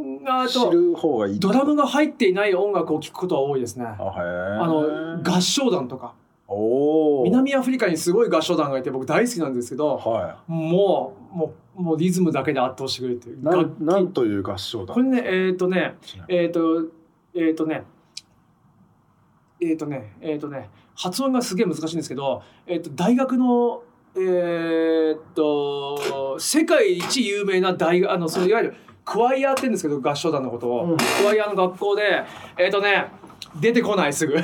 [0.49, 3.85] 知る方がいいドラムが入っていない音楽を聴くことは多いですね。
[3.85, 3.99] あ
[4.67, 6.15] の合唱団とか
[7.25, 15.95] 南アフリカにすごい合唱団がいて僕大好きなんですけどはもうもうもうリズムだけで圧倒してくれるっていういなんという合唱だこれねえっ、とね
[16.29, 16.87] えっ、と
[17.35, 17.85] えっ、とね
[19.61, 23.83] えっ、とねえっ、とね発音がすげえ難しいんですけど、えっと大学の
[24.17, 30.97] えっと世界一有名な大学あのそのいわゆるクワイアって言うんですけど合唱団のことを、うん。
[30.97, 32.25] クワイアの学校で
[32.59, 33.07] えっ、とね
[33.57, 34.35] 出てこないすぐ。
[34.39, 34.41] え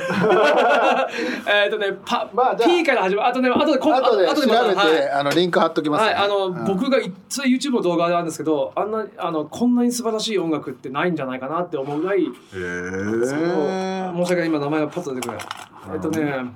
[1.67, 3.27] っとねパ、まあじゃあ P から始まる。
[3.29, 5.09] あとねあとでこ後で調べて、はい。
[5.11, 6.65] あのリンク貼っときます、はい、あの、うん。
[6.65, 15.39] 僕がいそれ YouTube の動画なんですけどあんなあのこんなに素晴らしい音楽ってないんじゃないかなって思うぐらいへそのえ申し訳ない今名前がパッと出てくる
[15.93, 16.53] えっとね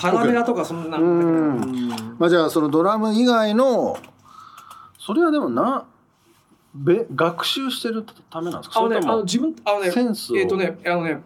[0.00, 1.04] パラメラとかそんなうん。
[1.04, 1.88] うん。
[2.18, 3.96] まあじゃあそのドラム以外の
[4.98, 5.84] それはでもな
[6.74, 8.80] べ学習してるためなんですか？
[8.80, 10.36] あのねあの自分あのねセンスを？
[10.36, 11.22] えっとねあのね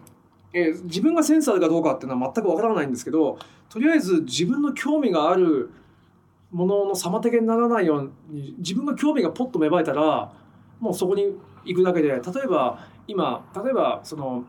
[0.53, 3.37] えー自分がセンサーかどうかっていうのは全くわからないんですけど
[3.69, 5.71] とりあえず自分の興味がある
[6.51, 10.31] ものの妨げにならないように自分が興味がポッと芽生えたら
[10.79, 11.35] もうそこに
[11.65, 14.45] 行くだけで例えば今例えばその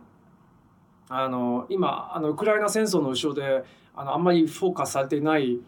[1.09, 3.65] あの今あのウクライナ戦争の後ろで
[3.97, 5.59] あのあんまりフォーカスされていない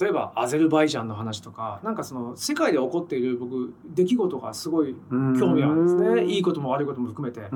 [0.00, 6.24] 例えばアゼルバイジャンの話とかなんかその世界で起こっている僕出来事がすごい興味あるんですね。
[6.24, 7.40] いいことも悪いことも含めて。
[7.40, 7.48] だ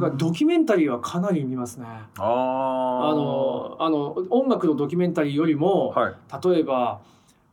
[0.00, 1.86] からドキュメンタリーはかなり見ますね。
[2.16, 6.14] あのあの音楽のドキュメンタリーよりも、はい、
[6.48, 7.00] 例えば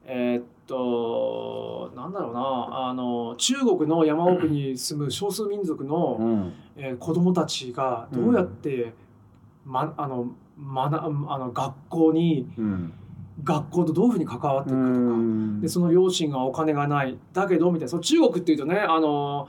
[0.06, 8.94] えー、っとなんだろうなあの中国の山奥に住む少数民族の、うん、えー、子供たちがどうやって、
[9.64, 12.94] ま、あのまなあの学校に、うん
[13.44, 17.18] 学校とどういうふうに関わっていくかとかでその両親がお金がない。
[17.34, 17.90] だけどみたいな。
[17.90, 19.48] その中国っていうとねあの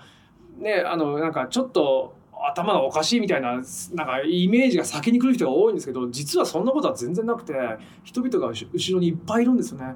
[0.59, 2.17] ねあのなんかちょっと
[2.51, 7.55] 頭がおかしいみたいななんかイメージが先に来る人が多いんですけど実はそんなことは全然なくて
[8.03, 9.95] 人々が後ろにいっぱいいるんですよね。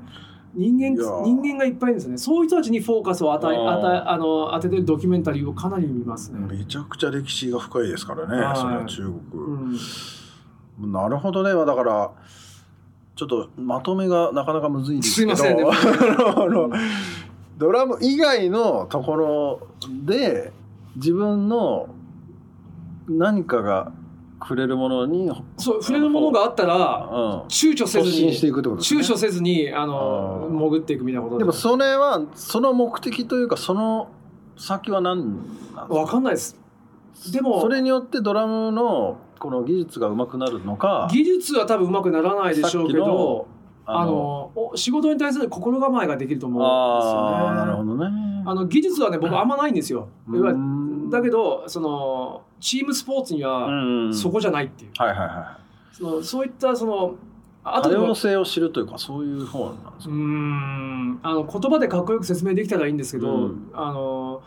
[0.55, 2.19] 人間人間がいっぱいいるんですよね。
[2.19, 6.39] そういう人たちにフォーカスを与え与えあの当ててるドキュメンタリーをかなり見ますね。
[6.41, 9.43] めちゃくちゃ歴史が深いですからね、はい、その中国、
[10.81, 11.53] うん、なるほどね。
[11.53, 12.11] だから
[13.19, 16.79] ちょっとまとめがなかなかむずいんですけどすいませんね。
[17.59, 19.69] ドラム以外のところ
[20.07, 20.53] で
[20.95, 21.89] 自分の
[23.09, 23.91] 何かが
[24.41, 34.11] 触れるものにそう触れるものがあったら、うん、躊躇せずにね、躊躇せずにあの潜っていくみたいなことでもそれはその目的というかその
[34.57, 35.87] 先は何なんですか？
[35.89, 36.57] 分かんないです。
[37.33, 43.47] でもそれによってドラムのこの技術が上手くなるのか技術は多分上手くならないでしょうけど
[43.87, 46.65] あの仕事に対する心構えができると思うん
[47.01, 47.57] ですよね。
[47.57, 50.09] なるほどねあの技術はね僕あんまないんですよ。
[51.11, 53.69] だけどそのチームスポーツには
[54.13, 54.91] そこじゃないっていう。
[54.99, 55.95] はいはいはい。
[55.95, 57.15] そのそういったその
[57.65, 60.15] 多様性を知るというかそういう方なんですか？
[60.15, 64.43] うんあの言葉でかっこよく説明できたらいいんですけど、あの。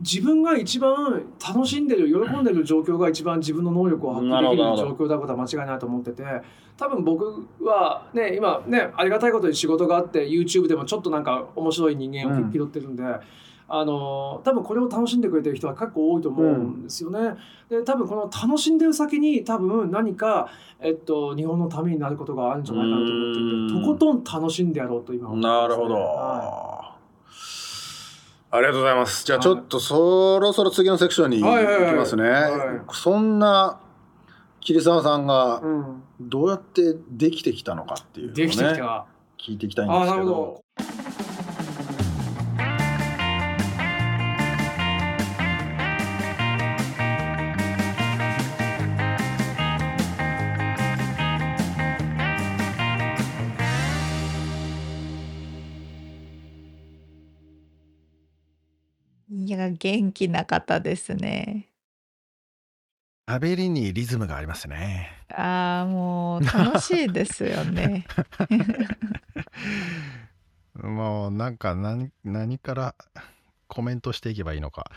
[0.00, 6.22] 自分が一番楽しんでる喜んでる状況が一番自分の能力を発揮できる状況だことは間違いないと思ってて。
[6.76, 13.02] 多分僕はね今ねありがたいことに仕事があって YouTube でもちょっとなんか面白い人間を拾ってるんで。
[13.02, 13.20] うん。
[13.68, 17.36] あの多分これを楽しんでくれてる人は結構多いと思うんですよね。
[17.68, 20.48] うん、で多分この楽しんでる先に多分何か、
[20.80, 26.96] えっと、日本のためになることがあるんじゃないかなと思っていてとことん楽しんでやろうと今思ってます、ね、なるほど、はい
[28.56, 29.24] ありがとうございます。
[29.24, 32.32] じゃあちょっとそろそろ次のセクションに行きますね。
[32.92, 33.80] そんな
[34.60, 35.62] 桐沢さんが
[36.20, 38.44] どうやってできてきたのかっていうのをね、
[39.38, 40.65] 聞いていきたいんですけど。
[59.76, 61.68] 元気な方ですね。
[63.28, 65.10] 喋りにリズムがありますね。
[65.30, 68.06] ああ、もう楽しいですよね。
[70.74, 72.94] もうなんか何何から
[73.66, 74.90] コメントしていけばいいのか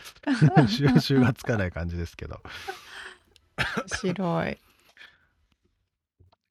[0.68, 2.40] 収集がつかない感じですけど。
[3.86, 4.58] 白い。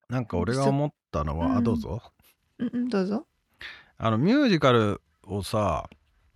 [0.09, 2.01] なんか俺が思ったのは、あ、どうぞ。
[2.57, 3.25] うん、どうぞ。
[3.97, 5.89] あのミュージカルをさ、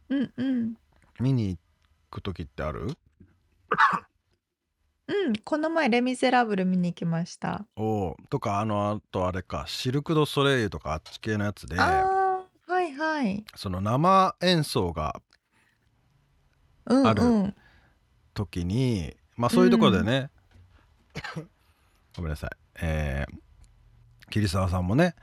[0.09, 0.73] うんうん。
[1.19, 1.59] 見に行
[2.13, 2.87] く時ってある？
[5.07, 7.65] うん、この前レ・ミゼラブル見に行きました。
[7.75, 12.05] おとかあのあとあれかシルク・ド・ソレイユとかあっち系のやつであ
[12.67, 13.43] あ、はいはい。
[13.55, 15.21] その生演奏が
[16.85, 17.55] うんあるうん。
[18.33, 20.29] 時にまあそういうところでね、
[22.15, 22.49] ごめんなさい
[22.81, 23.33] えー
[24.29, 25.15] 桐沢さんもね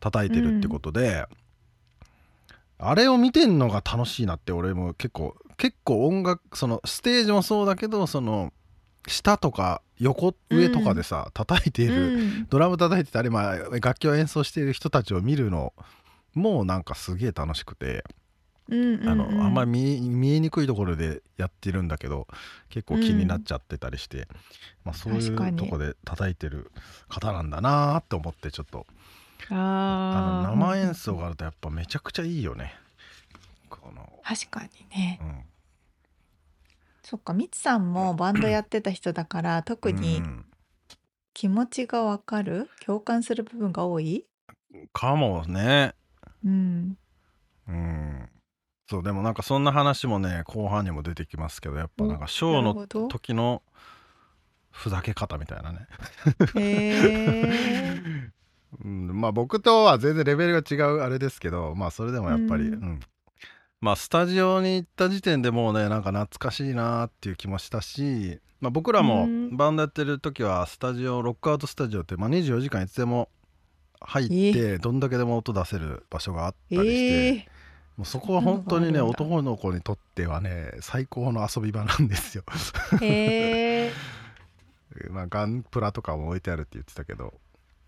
[0.00, 1.26] 叩いてるってことで、
[2.78, 8.52] あれを見てんのが楽しいなって俺も結構結構音楽そのステージもそうだけどその
[9.06, 15.72] 下とか横上とかでさ、うん、叩いている、うん、ドラム叩いてたり、まあ、楽器を演奏している人たちを見るの
[16.34, 18.04] もうなんかすげえ楽しくて、
[18.68, 22.26] うんうんうん、あのあんまり見えにくいところでやってるんだけど
[22.70, 24.26] 結構気になっちゃってたりして、
[24.84, 26.72] まあ、そういうとこで叩いてる
[27.08, 28.86] 方なんだなって思ってちょっと。
[29.50, 32.74] あの生演奏があるとやっぱめちゃくちゃいいよね。
[34.24, 35.18] 確かにね。
[35.22, 35.42] うん、
[37.02, 40.22] そっかみつさんもバンドやってた人だから特に
[41.34, 42.70] 気持ちがわかる？
[42.84, 44.26] 共感する部分が多い？
[44.92, 45.94] かもね。
[46.44, 46.96] うん。
[47.68, 48.28] うん。
[48.88, 53.62] そうでもなんかそんな話もね後半にも出てきますけどやっぱなんかショーの時の
[54.70, 55.86] ふざけ方みたいなね。
[56.56, 57.00] へ
[57.46, 58.30] え。
[58.84, 63.00] うん、まあ僕とは全然レベルが違うあれですけどまあそれでもやっぱり、うん、うん、
[63.80, 73.28] まあスタジオに行った時点でもうねなんか懐かしいなっていう気もしたしまあ、僕らもバンドやってる時はスタジオロックアウトスタジオって、まあ、24時間いつでも
[74.00, 77.36] 入ってどんだけでも音出せる場所があったりして、えー、
[77.98, 82.44] もうそこは本当にね男の子にとってはね最高の遊び場なんですよ。
[83.02, 83.92] へえ
[85.10, 87.34] まあガンプラとかも置いてあるって言ってたけど。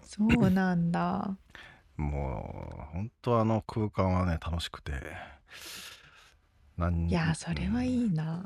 [0.02, 1.36] そうなんだ。
[1.96, 4.92] もう本当あの空間はね楽しくて
[7.08, 8.44] いやそれはいいな。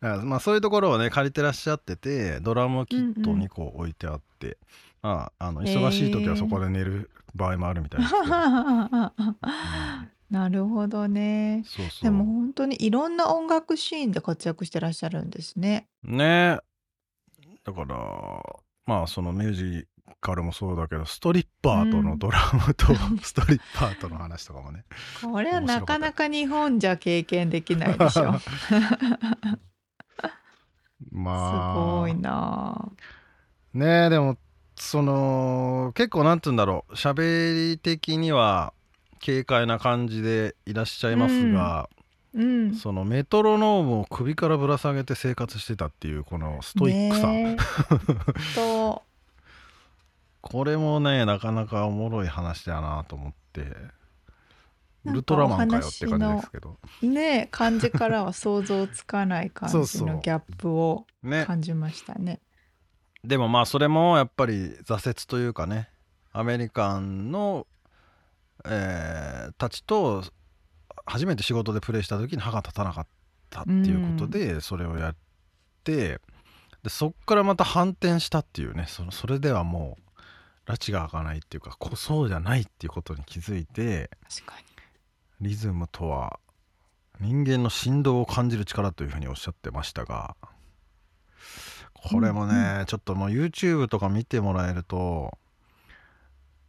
[0.00, 4.58] まあそういうところをね借りてらっしゃっててドラムキット2個置いてあって、
[5.02, 8.26] うんうん、まああの忙しい時はそこで寝る場合もあるみたいですけど、
[10.30, 11.64] なるほどね。
[12.02, 15.88] でも本当にいろんな音楽シーンで活躍してらっしゃるんですね。
[16.02, 16.58] ね。
[17.64, 17.96] だから
[18.84, 19.88] まあそのミュージ
[20.20, 22.86] カルもそうだけどストリッパーとのドラムと、
[23.22, 24.84] ストリッパーとの話とかもね。
[25.22, 28.34] これはなかなか日本じゃ経験できないでしょ。
[31.12, 31.74] まあ。
[31.74, 32.90] すごいな。
[33.72, 34.36] ねえでも
[34.76, 36.94] その結構なんて言うんだろう。
[36.94, 38.72] 喋り的には
[39.24, 41.88] 軽快な感じでいらっしゃいますが、
[42.34, 47.28] うん、そのメトロノームを首からぶら下げて生活してたっていうこのストイックさ、
[50.40, 53.64] これもねなかなかおもろい話だなと思って
[55.04, 56.78] ウルトラマンかよって感じですけど。
[57.02, 61.06] ね感じからは想像つかない感じのギャップを
[61.46, 62.24] 感じましたね。
[62.24, 62.40] ね、
[63.24, 65.88] でもまあそれもやっぱり挫折というかね
[66.32, 67.66] アメリカンの、
[68.64, 70.22] えー、たちと
[71.06, 73.06] 初めて仕事でプレイした時に歯が立たなかっ
[73.48, 75.16] たっていうことでそれをやっ
[75.82, 76.20] て、
[76.82, 80.02] でそっからまた反転したっていうねそのそれではもう
[80.66, 84.10] 拉致が開かないっていうかそうじゃないっていうことに気づいて
[85.40, 86.38] リズムとは
[87.20, 90.36] 人間の振動を感じる力というふうにおっしゃってましたが
[91.94, 95.36] これもね、うんうん、ちょっともう YouTube とか見てもらえると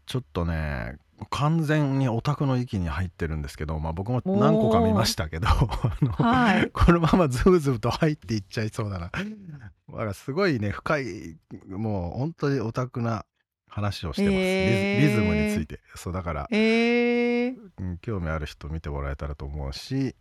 [0.05, 0.97] ちょっとね
[1.29, 5.47] 完全にオタクの域に入ってるんですけど、まあ、僕も何個か見ましたけど
[6.17, 9.11] はい、このままズブズブと入っていっちゃいそうだな。
[9.11, 11.37] だからすごいね深い
[11.67, 13.25] もう本当にオタクな
[13.71, 15.79] 話をしてます、えー、リズムについて。
[15.95, 20.15] そうだから、えー、うん、興味ある人見てもらえたらと思うし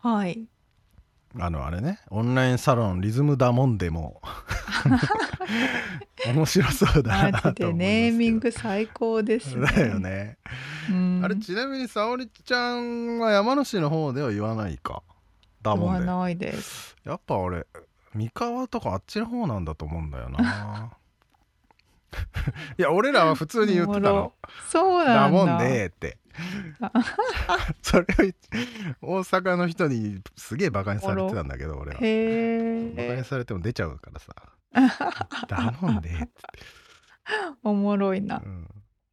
[0.00, 0.46] はい。
[1.38, 4.20] あのあれねオンラインサロンリズムダモンでも
[6.26, 9.66] 面白そうだなと思いますネーミング最高ですね。
[9.66, 10.36] だよね、
[10.90, 15.02] うん、あれちなみに沙織ちゃんは山梨の方では言わないか？
[15.62, 15.98] ダモンで。
[16.00, 16.96] 言わないです。
[17.04, 17.66] やっぱ俺
[18.14, 20.92] 三河とかあっちの方なんだと思うんだよな
[22.78, 24.32] いや俺らは普通に言ってたの。
[24.68, 25.44] そうなんだ。
[25.44, 26.18] もんでって。
[27.82, 28.06] それ
[29.02, 31.94] を大阪の人にすげえバカにされてたんだけど俺は。
[31.96, 34.34] バカにされても出ちゃうからさ。
[35.48, 36.28] だもんでって。
[37.62, 38.68] おもろいな、うん、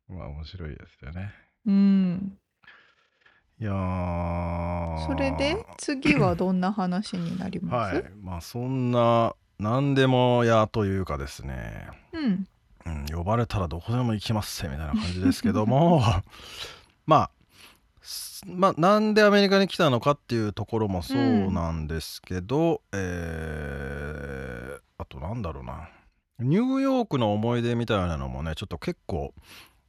[0.08, 1.34] まあ面白いですよね。
[1.66, 2.38] うん。
[3.60, 3.72] いや
[5.06, 7.96] それで次はどんな話になります？
[7.96, 8.06] はい。
[8.22, 11.90] まあそんな何でもやというかですね。
[12.14, 12.48] うん
[12.86, 16.02] うん、呼ばれたらどこでも行きますみたいな感じですけども。
[17.06, 17.32] まあ
[18.46, 25.90] まあ、なんでアメリカに来たのかっていうところもそうなんですけど、うん、えー、あとなんだろうな。
[26.40, 29.34] ニューヨークの思い出みたいなのもねちょっと結構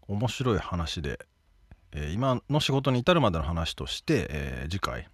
[0.08, 1.20] 面白い話で、
[1.92, 5.08] えー、今の仕事に至るまでの話として、えー、次回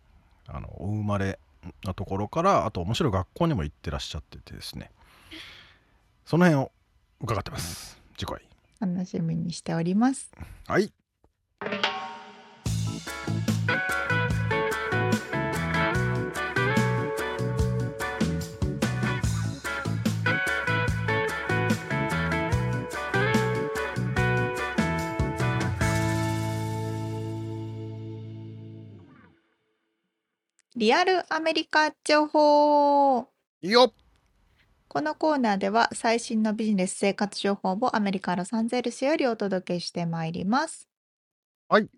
[0.48, 1.38] あのお生まれ
[1.84, 4.90] のところからあと面白い学校にも行ってらっしゃっててですね。
[6.24, 6.72] その辺を
[7.20, 8.00] 伺ってます。
[8.16, 8.42] 次回。
[8.80, 10.30] 楽しみにしております。
[10.66, 10.92] はい。
[30.76, 33.26] リアルアメリカ情報。
[33.62, 33.92] よっ
[34.96, 40.88] このコーナーでは最新のビジネス生活情報をアメリカ・ロサンゼルスよりお届けしてまいります。
[41.68, 41.88] はい。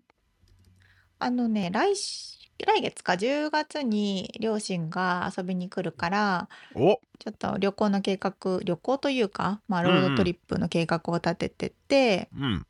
[1.17, 12.67] あのね、来来月か10月に両親が遊びに来るからおちょっと旅行の計画旅行というか、まあ、ロードトリップの計画を立ててて、うん、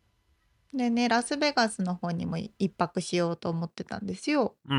[0.75, 4.53] でねラスベガスの方にも一泊しようと思ってたんですよ。
[4.69, 4.75] う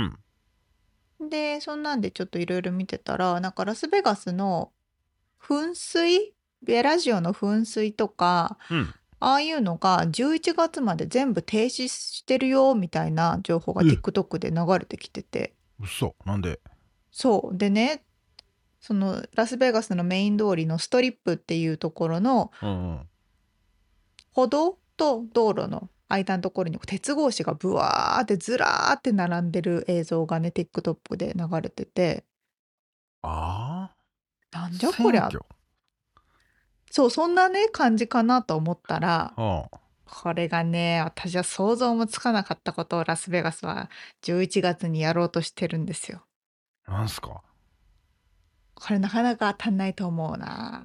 [1.26, 4.70] ん、でそんなんでちょっといろいろ見てたらなんかラスベガスの
[5.42, 6.34] 噴水？
[6.62, 15.54] ベラジオの噴水とか、うん、ああいうのが11月まで全部停止してるよみたいな情報が TikTok で流れてきてて。
[15.80, 16.14] 嘘。
[16.26, 16.60] なんで？
[17.10, 17.56] そう。
[17.56, 18.04] でね
[18.80, 22.50] そのラスベガスのメイン通りのストリップっていうところの
[24.32, 29.50] 歩道と道路の間のところに鉄格子がブワーってずらーって並ん。
[29.50, 32.24] でる映像がね TikTok で流れてて
[33.22, 33.90] あ
[34.52, 35.28] なんあじゃこりゃ。
[36.90, 39.64] そうそんなね感じかなと思ったらうん。
[40.12, 43.88] これがね私は想像もつかなかったことをラスベガスは
[44.22, 46.24] 11月にやろうとしてるんですよ。
[46.88, 47.42] なんすか？
[48.74, 50.82] これなかなか当たんないと思うな。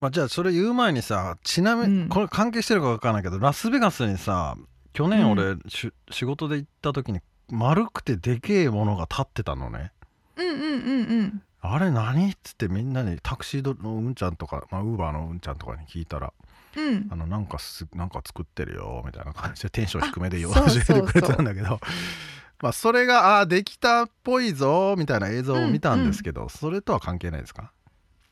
[0.00, 2.08] まあ、じゃあそれ言う前にさちなみに、うん。
[2.08, 4.56] これ関係してるか分からないけどラスベガスにさ
[4.92, 9.90] 去年俺、し仕事で行った時に丸くてでけえものが立ってたのね。
[10.36, 11.42] うんうんうんうん。
[11.74, 12.30] あれ何？
[12.30, 16.32] っつってみんなにタクシードのうんちゃんとかまあウーバーのうんちゃんとかに聞いたら
[16.76, 17.08] うん。
[17.10, 21.80] あのなんかすなんか作ってるよみたいな感じでテンション低めで教えてくれたんだけど。
[22.62, 27.70] まあそれがあーできたっぽいぞみたいな映像を見たんですけど、それとは関係ないですか？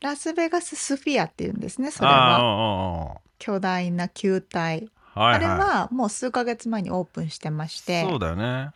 [0.01, 5.45] ラスベガススフィアっていうんですねそれあは巨大な球体、あはいはい。
[5.45, 8.03] あれはもう数ヶ月前にオープンしてまして。
[8.09, 8.71] そうだよね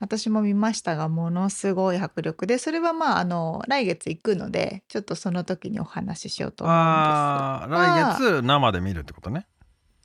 [0.00, 9.46] 私も見ましたがものすごい迫力でそれはまああの来月行くのでちょっとその時にお話ししようと思うんですああ来月生で見るってことね。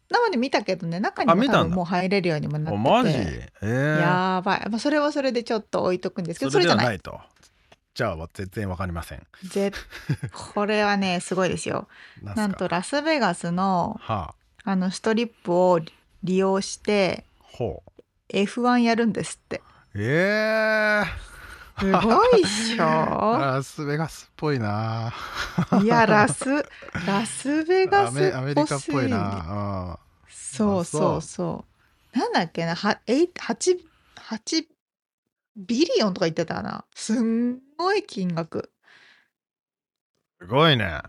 [0.10, 2.76] 生で見たけどね中にも多分もう入れるようにもなってて。
[2.76, 7.20] おマジええやばい、まあ、それはそれでちょっと置いとくんですけどそれじゃないと。
[7.94, 9.26] じゃあ全然わかりません。
[9.44, 9.72] ぜ
[10.54, 11.88] これはねすごいですよ。
[12.22, 14.34] なんとラスベガスのは
[14.66, 14.72] あ。
[14.72, 15.80] あのストリップを
[16.24, 17.92] 利用してほう。
[18.30, 19.62] F1 やるんですって
[19.96, 21.24] ええ
[21.80, 22.86] すごいっしょ。
[23.40, 25.14] ラスベガスっぽいな。
[25.82, 26.46] いやラス
[27.06, 30.00] ラスベガスっぽすアメアメリカっぽいな。
[30.30, 31.22] そうそう。
[31.22, 31.66] そ
[32.14, 33.80] うなんだっけなはえ8
[34.16, 34.66] 8
[35.56, 36.86] ビリオンとか言ってたな。
[36.96, 38.58] すんごい金額。
[38.58, 38.74] うん
[40.44, 41.02] すごいね。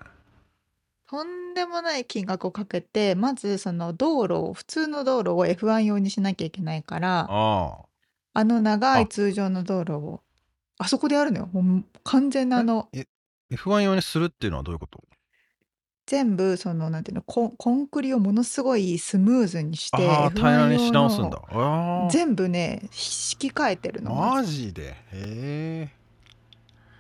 [1.09, 7.85] とんでもない金額をかけてまずその道路を普通の道路を F1 用にしなきゃいけないからああ
[8.43, 9.07] の長いあ。
[9.07, 10.21] 通常の道路を。
[10.79, 11.49] あそこでやるのよ。
[11.53, 12.89] もう完全なあの
[13.53, 15.05] F1 用にするっていうのはどういうこと？
[16.07, 21.41] 全部そのなんていうのコンコンクリをものすごいスムーズにしてああ F1 平らにし直すん用だ
[22.11, 24.89] 全部ね引き換えてるあのマジで？
[24.91, 25.89] へえ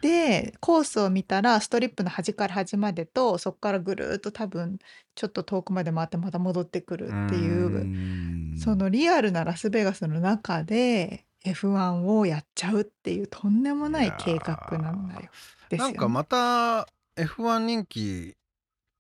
[0.05, 4.79] でコースを見たらストリップの端から端までとそこからぐるーっと多分
[5.15, 15.21] ちょっと遠くまで回ってまた戻ってくるっていうそのリアルなラスベガスの中で F1 をやっちゃうっていうとんでもない計画なんだよ。
[15.23, 15.29] よ
[15.71, 15.79] ね。
[15.79, 16.87] なんかまた
[17.17, 18.37] F1 人気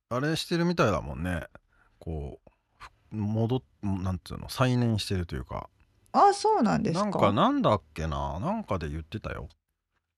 [0.08, 1.42] あれしてるみたいだもんね。
[1.98, 5.68] こうふ戻っなんつうの再燃してるというか。
[6.12, 7.04] あそうなんですか？
[7.04, 8.40] なんかなんだっけな？
[8.40, 9.50] なんかで言ってたよ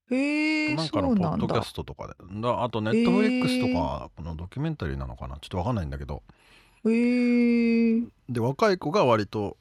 [0.09, 1.29] へえなんかそうなんだ。
[1.31, 1.63] のポッドキャ。
[1.63, 2.13] ストとかで。
[2.41, 5.37] だあとネットフリックスとかのドキュメンタリーなのかな。
[5.41, 6.23] ちょっとわかんないんだけど。
[6.85, 9.57] へえで若い子が割と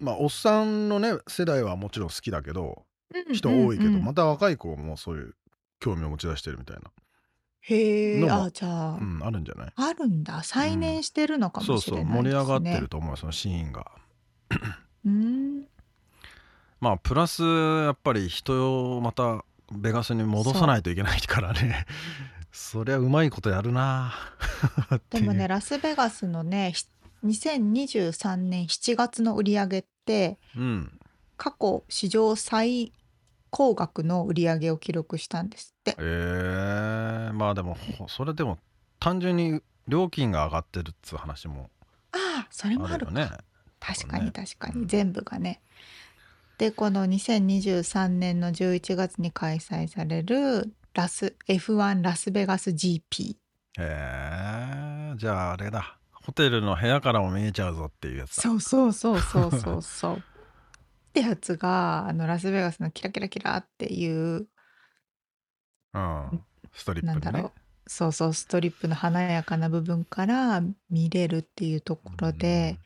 [0.00, 2.82] まあおっさんのね世代はもちろん好きだけど
[3.32, 5.34] 人多いけど、また若い子もそういう
[5.78, 6.90] 興味を持ち出してるみたいな
[7.60, 9.72] へえあじゃあ、うんあるんじゃない？
[9.76, 10.42] あるんだ。
[10.42, 12.22] 再燃してるのかそうそうもしれないですね。
[12.22, 13.92] 盛り上がってると思うよそのシーンが。
[15.04, 15.62] うん
[16.82, 21.86] まあプラスやっぱり人をまたベガスに戻さないといけないからね。
[22.50, 24.12] そりゃうまいことやるな。
[25.08, 26.84] でもねラスベガスのねひ
[27.24, 30.98] 2023年7月の売り上げってうん。
[31.36, 32.92] 過去史上最
[33.50, 35.94] 高額の売り上げを記録したんですって。
[36.00, 37.28] え。
[37.30, 38.58] ー、まあでもほそれでも
[38.98, 41.70] 単純に料金が上がってるっつう話も
[42.10, 43.30] ああそれもあるよね。
[43.78, 44.88] 確かに確かに、うん。
[44.88, 45.60] 全部がね。
[46.62, 53.34] でこの2023年の11月に開催されるラス F1 ラスベガス GP
[53.80, 55.98] えー、じゃああれだ。
[56.12, 58.42] ホテルの部屋からも見えちゃうぞっていうやつだ。
[58.42, 60.16] そうそうそうそうそうそう。
[60.22, 60.22] っ
[61.12, 64.46] てやつがあのラスベガスのキラキラキラっていう
[65.94, 66.44] うん。
[66.72, 67.12] ストリップでね。
[67.12, 67.52] なんだろう。
[67.88, 72.78] そうそうストリップの華やかな部分から見れるっていうところで、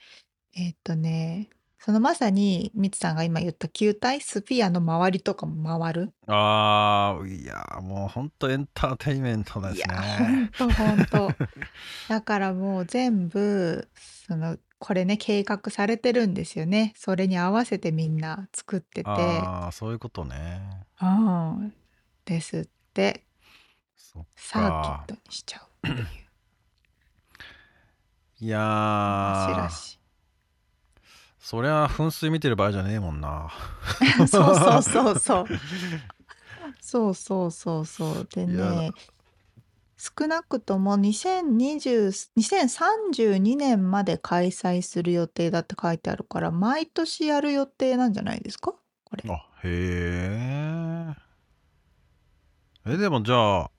[0.57, 1.51] えーっとね
[1.87, 6.13] そのまさにミツさんが今言った球体スフィアの周りとかも回る？
[6.27, 11.31] ああいやもうほんとエンターテインメントですいやねほんとほんと。
[12.11, 16.93] だからもう全部そのこれね計画されてるんですよね。
[16.97, 19.09] それに合わせてみんな作ってて。
[19.09, 20.87] ああそういうことね。
[21.01, 21.73] うん。
[22.25, 23.23] ですって。
[24.35, 26.09] サーキッかトにしちゃうっていう。
[28.41, 29.55] いやー。
[29.55, 29.96] 話らし
[31.49, 33.49] そりゃ噴水見てる場合じゃねえもんな。
[34.03, 35.47] い そうそうそうそう。
[36.83, 38.29] そうそうそうそう。
[38.35, 38.91] でね
[39.97, 48.73] 少なくとも2020 2032年まで開催する予定だって書いてあるから毎年やる予定なんじゃないですか？
[49.05, 49.23] これ。
[49.31, 51.15] あへ
[52.85, 52.93] え。
[52.93, 53.71] えでもじゃあ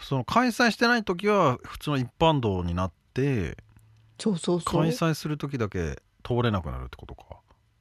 [0.00, 3.56] その開催してない時は普通の一般道になって
[4.18, 4.82] そうそうそう。
[4.82, 7.36] 開催する時だけ通れなくなるってことか。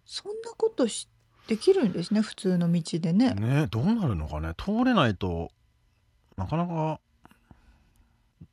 [0.06, 1.08] そんなことし
[1.48, 3.34] できるんですね普通の道でね。
[3.34, 4.54] ねどうなるのかね。
[4.58, 5.52] 通れないと
[6.38, 7.00] なかなか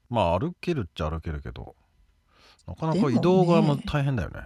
[0.09, 1.75] まあ歩けるっちゃ歩けるけど
[2.67, 4.41] なかなか移動がもう大変だよね。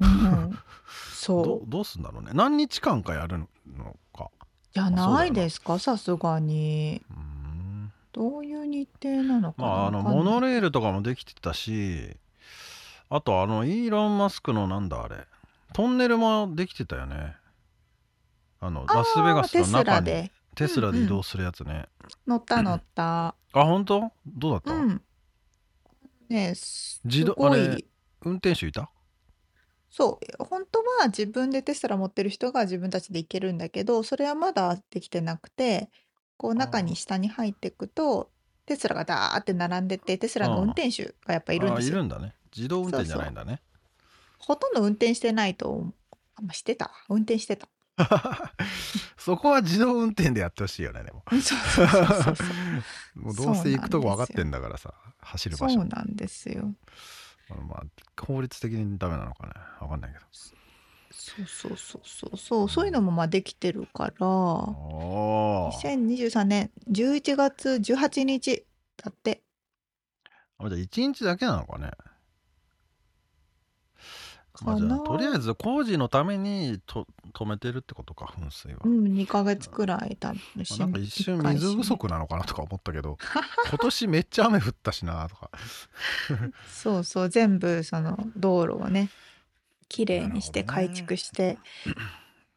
[0.00, 0.56] うんど
[1.14, 1.70] そう。
[1.70, 2.30] どうすんだろうね。
[2.34, 4.30] 何日間かやるのか。
[4.72, 5.78] じゃなないですか？
[5.78, 7.00] さすがに。
[7.10, 7.92] うーん。
[8.12, 9.68] どういう日程なのかな？
[9.68, 12.16] まああのモノレールとかもできてたし
[13.10, 15.16] あとあのイーロン・マスクのなんだあれ。
[15.72, 17.36] トンネルもできてたよね。
[18.60, 19.84] あのラスベガスの中に。
[19.86, 20.32] ラで。
[20.54, 21.86] テスラで移動するやつね、
[22.28, 23.26] 乗った乗った。
[23.26, 24.12] あ本当？
[24.24, 25.02] どうだった、うん。
[26.28, 27.84] ねす自動あれい
[28.22, 28.88] 運転手いた？
[29.90, 30.44] そう。
[30.44, 35.90] 本当は自分でテスラ持ってる人が自分たちで行けるんだけどそれはまだできてなくて
[36.36, 38.30] こう中に下に入っていくと
[38.64, 41.94] テスラがダーって並んでてテスラの運転手がやっぱいるんあですよ。
[41.94, 43.60] いるんだね自動運転じゃないんだね。
[44.38, 45.92] ほとんど運転してないと
[46.36, 47.68] あんましてた運転してた。
[49.16, 51.22] そこは自動運転でやってほしいよねでも。
[51.30, 52.44] そうそうそうそうそ
[53.16, 53.20] う。
[53.20, 55.74] もうどうせ行くとこ分かってんだからさ走る場所。
[55.74, 56.74] そうなんですよ。
[57.48, 57.84] まあ
[58.20, 59.52] 法律的にダメなのかね。
[59.80, 60.24] 分かんないけど。
[61.12, 62.68] そうそうそうそうそう。
[62.68, 64.26] そういうのもまあできてるから。
[64.26, 66.28] おー。
[66.28, 69.42] 2023年11月18日だって。
[70.58, 71.90] あじゃあ1日だけなのかね
[74.62, 83.18] まあ、じゃあとりあえず工事のためにと止めてるってことか噴水は、うん2ヶ月くらい多分まあなんか一瞬回水不足なのかなとか思ったけど
[83.68, 85.50] 今年めっちゃ雨降ったしなとか。
[86.70, 89.10] そうそう全部その道路をね
[89.88, 91.58] 綺麗にして改築して、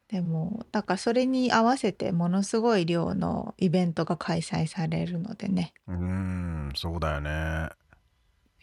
[0.08, 5.72] でもだからそれに合わせてものすごい量のイベントが開催されるのでね。
[5.86, 7.68] うーんそうだよね。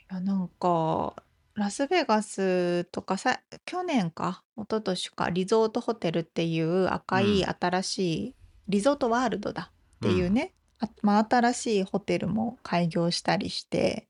[0.09, 1.13] いやなんか
[1.55, 7.55] ラスベガスとかさ去年か一昨年かリゾートホテルっていう赤いうん。
[7.59, 7.99] 新し
[8.29, 8.35] い、
[8.67, 14.07] リゾートワールドだっていうね、あまあ、新しいホテルも開業したりして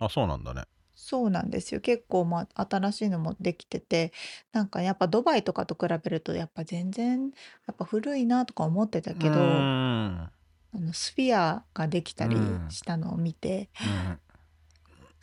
[0.00, 0.64] あそうなんだね。
[0.94, 1.80] そうなんですよ。
[1.80, 4.12] 結構まあ新しいのもできてて
[4.52, 7.30] なんかやっぱドバイとかと比べるとやっぱ全然
[7.66, 10.24] やっぱ古いなとか思ってたけどうー
[10.74, 12.68] あんのスフィアができたりうん。
[12.68, 14.20] したのを見てうん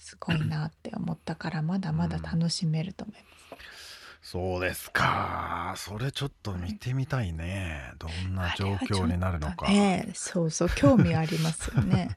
[0.05, 4.29] すごいなって思ったからまだまだ楽しめると思います。
[4.29, 5.73] そうですか。
[5.77, 7.91] それちょっと見てみたいね。
[7.97, 12.15] どんな状況になるのか、ねそうそう興味ありますよね。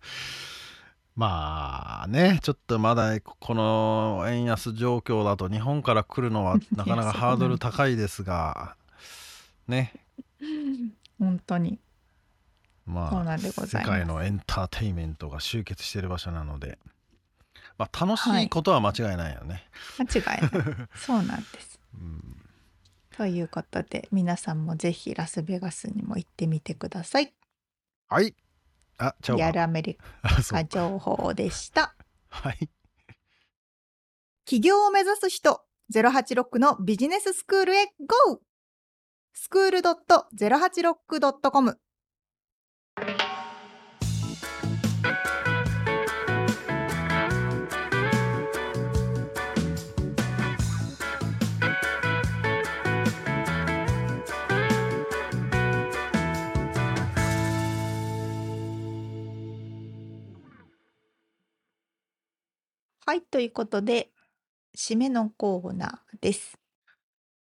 [1.17, 8.77] まあねちょっとまだこの円安状況だと日本から来るのは なかなかハードル高いですが
[9.67, 9.95] ね。
[11.19, 11.79] 本当に。
[12.85, 16.79] まあ世界のエンターテインメントが集結している場所なので、
[17.79, 19.65] まあ、楽しいことは間違いないよね。
[19.99, 20.51] 間違いない
[20.97, 21.81] そうなんです。
[21.95, 22.35] うん
[23.17, 27.35] ということで皆さんもぜひラスベガスにも行ってみてください。
[28.09, 28.35] はい
[28.97, 29.99] あちゃうリアルかアメリ
[30.49, 31.97] カ情報でした。
[32.29, 32.69] はい
[34.45, 35.61] 起業を目指す人
[35.93, 38.41] 086のビジネススクールへ GO!
[39.35, 41.79] スクール .086.com
[63.09, 64.11] はい、ということで、
[64.77, 66.59] 締めのコーナーです。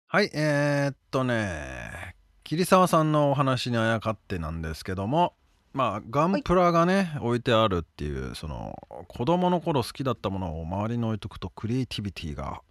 [0.05, 5.33] はいえー、っとね桐沢さんのお話にあやかってなんですけども
[5.73, 12.61] まあガンプラがね、置いてあるっていうその子供の頃好きだったものを周りに置いとくとクリエイティビティが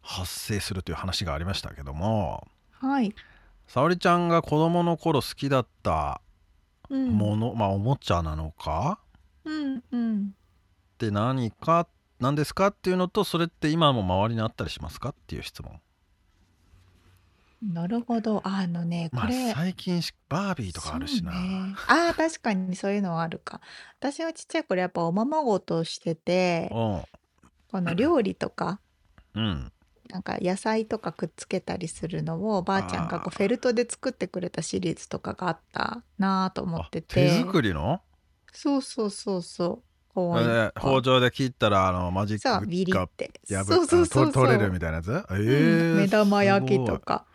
[0.00, 2.48] 発生するという話がありましたけども
[2.80, 3.14] はい。
[3.66, 6.22] 沙織ちゃんが子供の頃好きだった
[6.88, 7.10] うん。
[7.10, 9.00] もの、まあおもちゃなのか
[9.44, 10.28] うんうん。
[10.28, 11.86] って何か
[12.20, 12.68] 何ですか？
[12.68, 15.10] っていうのとそれって今も周りにあったりしますか？
[15.10, 15.80] っていう質問。
[17.62, 18.40] なるほど。
[18.44, 19.52] あのね、こまあれ。
[19.52, 23.60] 最近しバービーとかあるしな、そうね、ああ、確かにそういうのはあるか。
[23.98, 26.74] 私はちっちゃい頃やっぱおままごとしてて、う。
[27.70, 28.78] この料理とか
[29.34, 29.72] んうん。
[30.08, 37.14] なんか野菜とかくっつけたりするのをばあちゃんがこうフェルトで作ってくれたシリーズとかがあったなと思ってて。
[37.14, 38.00] 手作りの？
[38.52, 39.82] そうそうそうそ
[40.18, 43.30] う包丁で切ったらあのマジックがビリって。
[43.48, 47.26] 破そうそうそう取れるみたいなやつ、えー、うん、目玉焼きとか。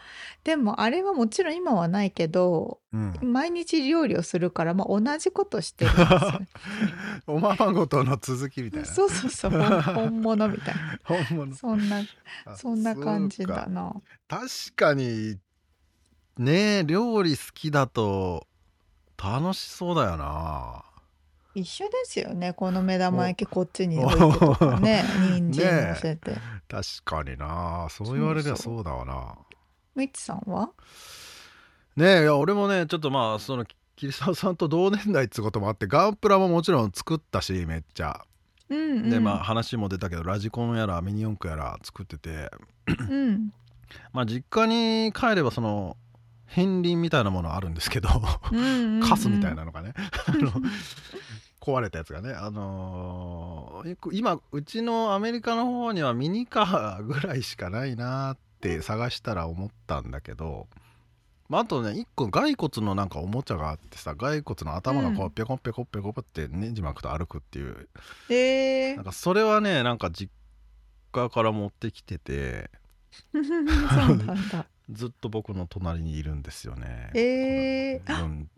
[0.43, 6.41] でもあれはもちろん今はないけど、うん、毎日料理をするから、まあ、同じことしてるんですよ
[7.27, 8.85] おままごとの続きみたいな。
[8.85, 10.99] そうそうそう本物みたいな。
[11.05, 11.55] 本物。
[11.55, 12.01] そんな
[12.57, 13.93] そんな感じだな。
[14.27, 15.37] 確かに
[16.37, 18.45] ね料理好きだと
[19.17, 20.83] 楽しそうだよな
[21.55, 22.53] 一緒ですよね。
[22.53, 25.03] この目玉焼きこっちに置いてとかね。
[25.37, 26.37] 人参乗せて、ね、
[26.67, 27.87] 確かにな。
[27.89, 29.35] そう言われりゃそうだわな。
[29.95, 30.71] みちさんは？
[31.95, 38.25] ねえいや俺もねちょっとまあその桐沢さんと同年代っつうこともあってガンプラももちろん作ったしめっちゃ。
[38.69, 42.49] うんうん、でまあ話も出たけどラジコンやらミニ四駆やら作ってて、
[42.87, 43.53] うん、
[44.13, 45.95] まあ実家に帰ればその
[46.47, 48.09] 片鱗みたいなものあるんですけど
[49.07, 49.93] カスみたいなのがね
[51.63, 60.67] 壊れたやつがねあのー、今うちのアメリカの方にはミニカーぐらいしかないなって探したら思ったんだけど、
[61.47, 67.87] まあ、あとね1個骸骨のなんかおもちゃがあってさ骸骨の頭がこうペコペコペコペコってねじ巻くと歩くっていう、
[68.29, 70.29] えー、なんかそれはねなんか実
[71.13, 72.69] 家から持ってきてて
[74.91, 77.09] ずっと僕の隣にいるんですよね。
[77.13, 78.49] えー、うん、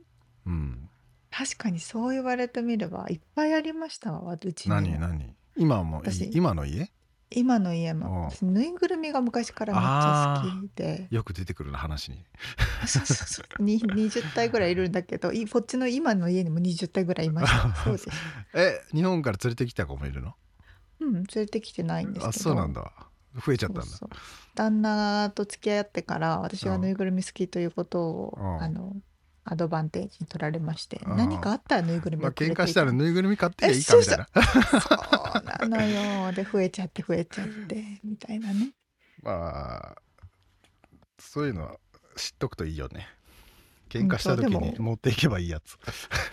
[0.48, 0.90] うん
[1.38, 5.36] 確かにそう言われてみればいっぱいありましたわうちに何何？
[5.58, 6.90] 今も今の家？
[7.32, 8.32] 今の家も。
[8.42, 11.08] ぬいぐるみが昔からめっちゃ好きで。
[11.10, 12.24] よく出てくるな話に。
[12.88, 13.64] そうそうそう。
[13.64, 17.76] に20体ぐらいいるんだけどいこっちの今の家にも20体ぐらいいました。
[17.84, 18.08] そうです。
[18.54, 20.36] え日本から連れてきた子もいるの？
[21.02, 22.30] うん連れてきてないんですけど。
[22.30, 22.94] あそうなんだ。
[23.46, 23.86] 増えちゃったんだ。
[23.86, 24.10] そう
[24.56, 28.96] 旦那と付き合ってから私がぬいぐるみ好きということを、あの
[29.46, 34.28] アドバンテージに取られまして何かあったらぬいぐるみをまあ喧嘩したらぬいぐるみ買っていいかみたいな。
[34.82, 36.32] そうなのよ。
[36.32, 38.72] で増えちゃって増えちゃってみたいなね。
[39.22, 40.02] まあ
[41.20, 41.80] そういうのは
[42.16, 43.08] 知っとくといいよね。
[43.88, 45.78] 喧嘩した時に持っていけばいいやつ。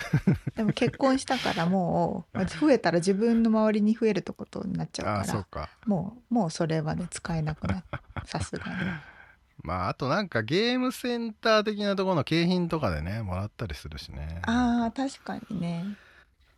[0.56, 7.84] でも結婚したからもう増えたら自分の周りに増えるってことになっちゃうからもうもうそれはね使えなくな
[8.24, 8.78] さすがに
[9.62, 14.40] まああとなんかゲームセンター的なところの景品とかでねもらったりするしね。
[14.42, 15.84] ああ確かにね。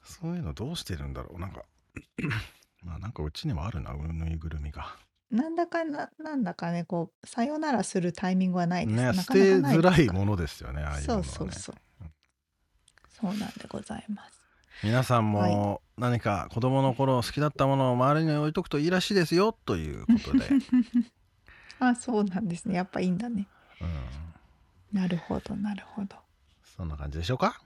[0.02, 1.40] そういうのどうしてるんだろう。
[1.40, 1.64] なんか
[2.82, 4.96] まあなんかうちにもあるなぬいぐるみが。
[5.30, 8.96] なんだかななんだかねこうさよならするタイミングはないです。
[8.96, 12.10] ね捨てづらいものですよねああいうのは、ね、そうそうそう、うん、
[13.08, 14.44] そうなんでございます。
[14.82, 20.44] 皆さんも何か子供の頃好きだったものを周りに置いとくといいらしいですよということで
[21.80, 22.76] あそうなんですね。
[22.76, 23.48] やっぱいいんだね、
[23.80, 26.16] うん、なるほどなるほど。
[26.76, 27.60] そんな感じでしょうか？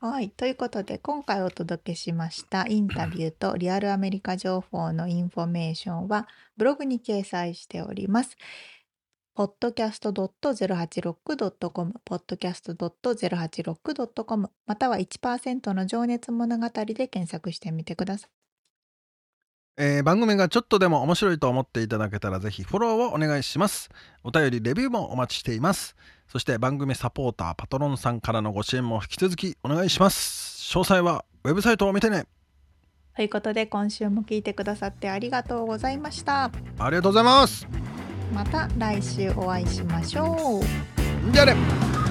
[0.00, 0.30] はい。
[0.30, 8.36] ということで今回お届けしましたインタビューとリアルアメリカ情報のインフォメーションはブログに掲載しております。
[9.36, 18.30] podcast.086.com podcast.086.com または1%の情熱物語で検索してみてください。
[19.76, 23.90] えー、番組がちょっとでも面白いと思っていただけたらぜひフォローをお願いします。
[24.22, 25.96] お便り、レビューもお待ちしています。
[26.28, 30.72] そして番組サポーター、パトロンさんからのご支援も引き続きお願いします。
[30.72, 32.26] 詳細はウェブサイトを見てね。
[33.16, 36.50] ということで今週も聞いてくださってありがとうございました。
[36.78, 37.66] ありがとうございます。
[38.32, 41.32] また来週お会いしましょう。
[41.32, 42.03] じゃあね。